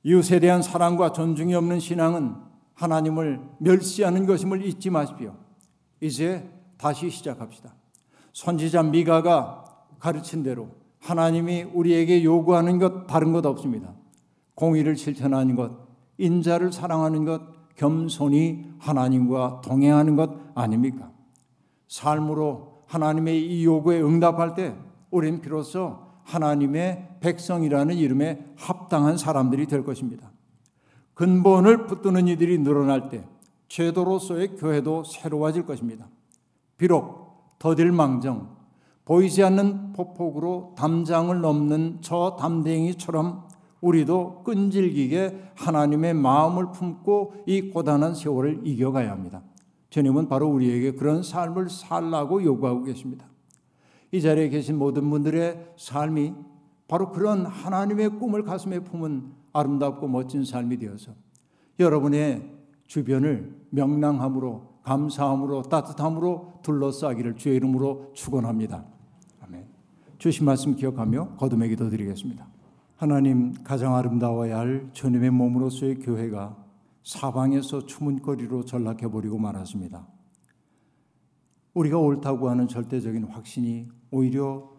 이웃에 0.03 0.39
대한 0.39 0.63
사랑과 0.63 1.11
존중이 1.11 1.53
없는 1.53 1.79
신앙은 1.79 2.35
하나님을 2.73 3.41
멸시하는 3.59 4.25
것임을 4.25 4.65
잊지 4.65 4.89
마십시오. 4.89 5.35
이제 6.01 6.49
다시 6.77 7.09
시작합시다. 7.11 7.75
선지자 8.33 8.83
미가가 8.83 9.65
가르친 9.99 10.41
대로 10.41 10.69
하나님이 10.99 11.63
우리에게 11.63 12.23
요구하는 12.23 12.79
것 12.79 13.05
다른 13.05 13.33
것 13.33 13.45
없습니다. 13.45 13.93
공의를 14.55 14.95
실천하는 14.95 15.55
것, 15.55 15.71
인자를 16.17 16.71
사랑하는 16.71 17.25
것, 17.25 17.41
겸손히 17.75 18.65
하나님과 18.79 19.61
동행하는 19.61 20.15
것 20.15 20.31
아닙니까? 20.55 21.11
삶으로 21.87 22.83
하나님의 22.87 23.45
이 23.45 23.65
요구에 23.65 24.01
응답할 24.01 24.55
때 24.55 24.75
우리는 25.11 25.41
비로소 25.41 25.99
하나님의 26.23 27.17
백성이라는 27.19 27.95
이름에 27.95 28.53
합당한 28.57 29.17
사람들이 29.17 29.67
될 29.67 29.83
것입니다. 29.83 30.31
근본을 31.13 31.87
붙드는 31.87 32.27
이들이 32.27 32.59
늘어날 32.59 33.09
때 33.09 33.23
제도로서의 33.67 34.55
교회도 34.55 35.03
새로워질 35.03 35.65
것입니다. 35.65 36.07
비록 36.77 37.57
더딜 37.59 37.91
망정 37.91 38.55
보이지 39.05 39.43
않는 39.43 39.93
폭폭으로 39.93 40.73
담장을 40.77 41.39
넘는 41.39 41.99
저 42.01 42.35
담댕이처럼 42.39 43.47
우리도 43.81 44.43
끈질기게 44.43 45.51
하나님의 45.55 46.13
마음을 46.13 46.71
품고 46.71 47.43
이 47.45 47.69
고단한 47.69 48.15
세월을 48.15 48.61
이겨가야 48.63 49.11
합니다. 49.11 49.43
주님은 49.89 50.27
바로 50.27 50.49
우리에게 50.49 50.91
그런 50.91 51.23
삶을 51.23 51.69
살라고 51.69 52.43
요구하고 52.43 52.83
계십니다. 52.83 53.27
이 54.11 54.21
자리에 54.21 54.49
계신 54.49 54.77
모든 54.77 55.09
분들의 55.09 55.73
삶이 55.77 56.33
바로 56.88 57.11
그런 57.11 57.45
하나님의 57.45 58.19
꿈을 58.19 58.43
가슴에 58.43 58.79
품은 58.79 59.31
아름답고 59.53 60.07
멋진 60.07 60.43
삶이 60.43 60.77
되어서 60.77 61.13
여러분의 61.79 62.51
주변을 62.88 63.55
명랑함으로 63.71 64.75
감사함으로 64.83 65.63
따뜻함으로 65.63 66.59
둘러싸기를 66.61 67.35
주의 67.35 67.55
이름으로 67.55 68.11
축원합니다. 68.13 68.85
아멘. 69.41 69.65
주신 70.19 70.45
말씀 70.45 70.75
기억하며 70.75 71.38
거듭의 71.38 71.69
기도 71.69 71.89
드리겠습니다. 71.89 72.54
하나님 72.95 73.53
가장 73.62 73.93
아름다워야 73.93 74.58
할 74.58 74.89
주님의 74.93 75.29
몸으로서의 75.31 75.95
교회가 75.95 76.55
사방에서 77.03 77.86
추문거리로 77.86 78.63
전락해 78.63 79.10
버리고 79.10 79.38
말았습니다. 79.38 80.08
우리가 81.73 81.97
옳다고 81.97 82.49
하는 82.49 82.69
절대적인 82.69 83.25
확신이 83.25 83.89
오히려 84.12 84.71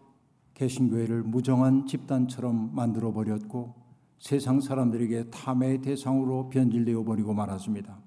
개신교회를 0.55 1.21
무정한 1.21 1.85
집단처럼 1.85 2.73
만들어 2.73 3.13
버렸고 3.13 3.75
세상 4.17 4.61
사람들에게 4.61 5.29
탐의 5.29 5.81
대상으로 5.81 6.49
변질되어 6.49 7.03
버리고 7.03 7.35
말았습니다. 7.35 7.99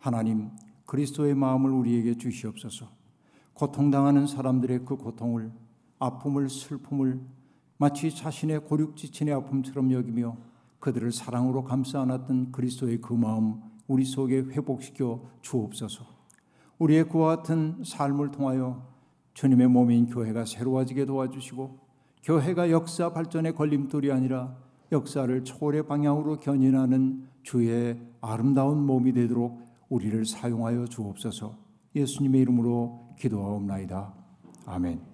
하나님 0.00 0.50
그리스도의 0.84 1.36
마음을 1.36 1.70
우리에게 1.70 2.18
주시옵소서. 2.18 2.88
고통당하는 3.52 4.26
사람들의 4.26 4.84
그 4.84 4.96
고통을 4.96 5.52
아픔을 6.00 6.50
슬픔을 6.50 7.20
마치 7.84 8.14
자신의 8.14 8.60
고륙 8.60 8.96
지친의 8.96 9.34
아픔처럼 9.34 9.92
여기며 9.92 10.38
그들을 10.80 11.12
사랑으로 11.12 11.64
감싸 11.64 12.00
안았던 12.00 12.50
그리스도의 12.50 13.02
그 13.02 13.12
마음 13.12 13.60
우리 13.86 14.06
속에 14.06 14.38
회복시켜 14.38 15.20
주옵소서. 15.42 16.02
우리의 16.78 17.06
그와 17.06 17.36
같은 17.36 17.82
삶을 17.84 18.30
통하여 18.30 18.88
주님의 19.34 19.68
몸인 19.68 20.06
교회가 20.06 20.46
새로워지게 20.46 21.04
도와주시고 21.04 21.78
교회가 22.22 22.70
역사 22.70 23.12
발전의 23.12 23.54
걸림돌이 23.54 24.10
아니라 24.10 24.56
역사를 24.90 25.44
초월의 25.44 25.86
방향으로 25.86 26.40
견인하는 26.40 27.28
주의 27.42 28.00
아름다운 28.22 28.82
몸이 28.86 29.12
되도록 29.12 29.60
우리를 29.90 30.24
사용하여 30.24 30.86
주옵소서. 30.86 31.54
예수님의 31.94 32.40
이름으로 32.40 33.10
기도하옵나이다. 33.18 34.14
아멘. 34.64 35.13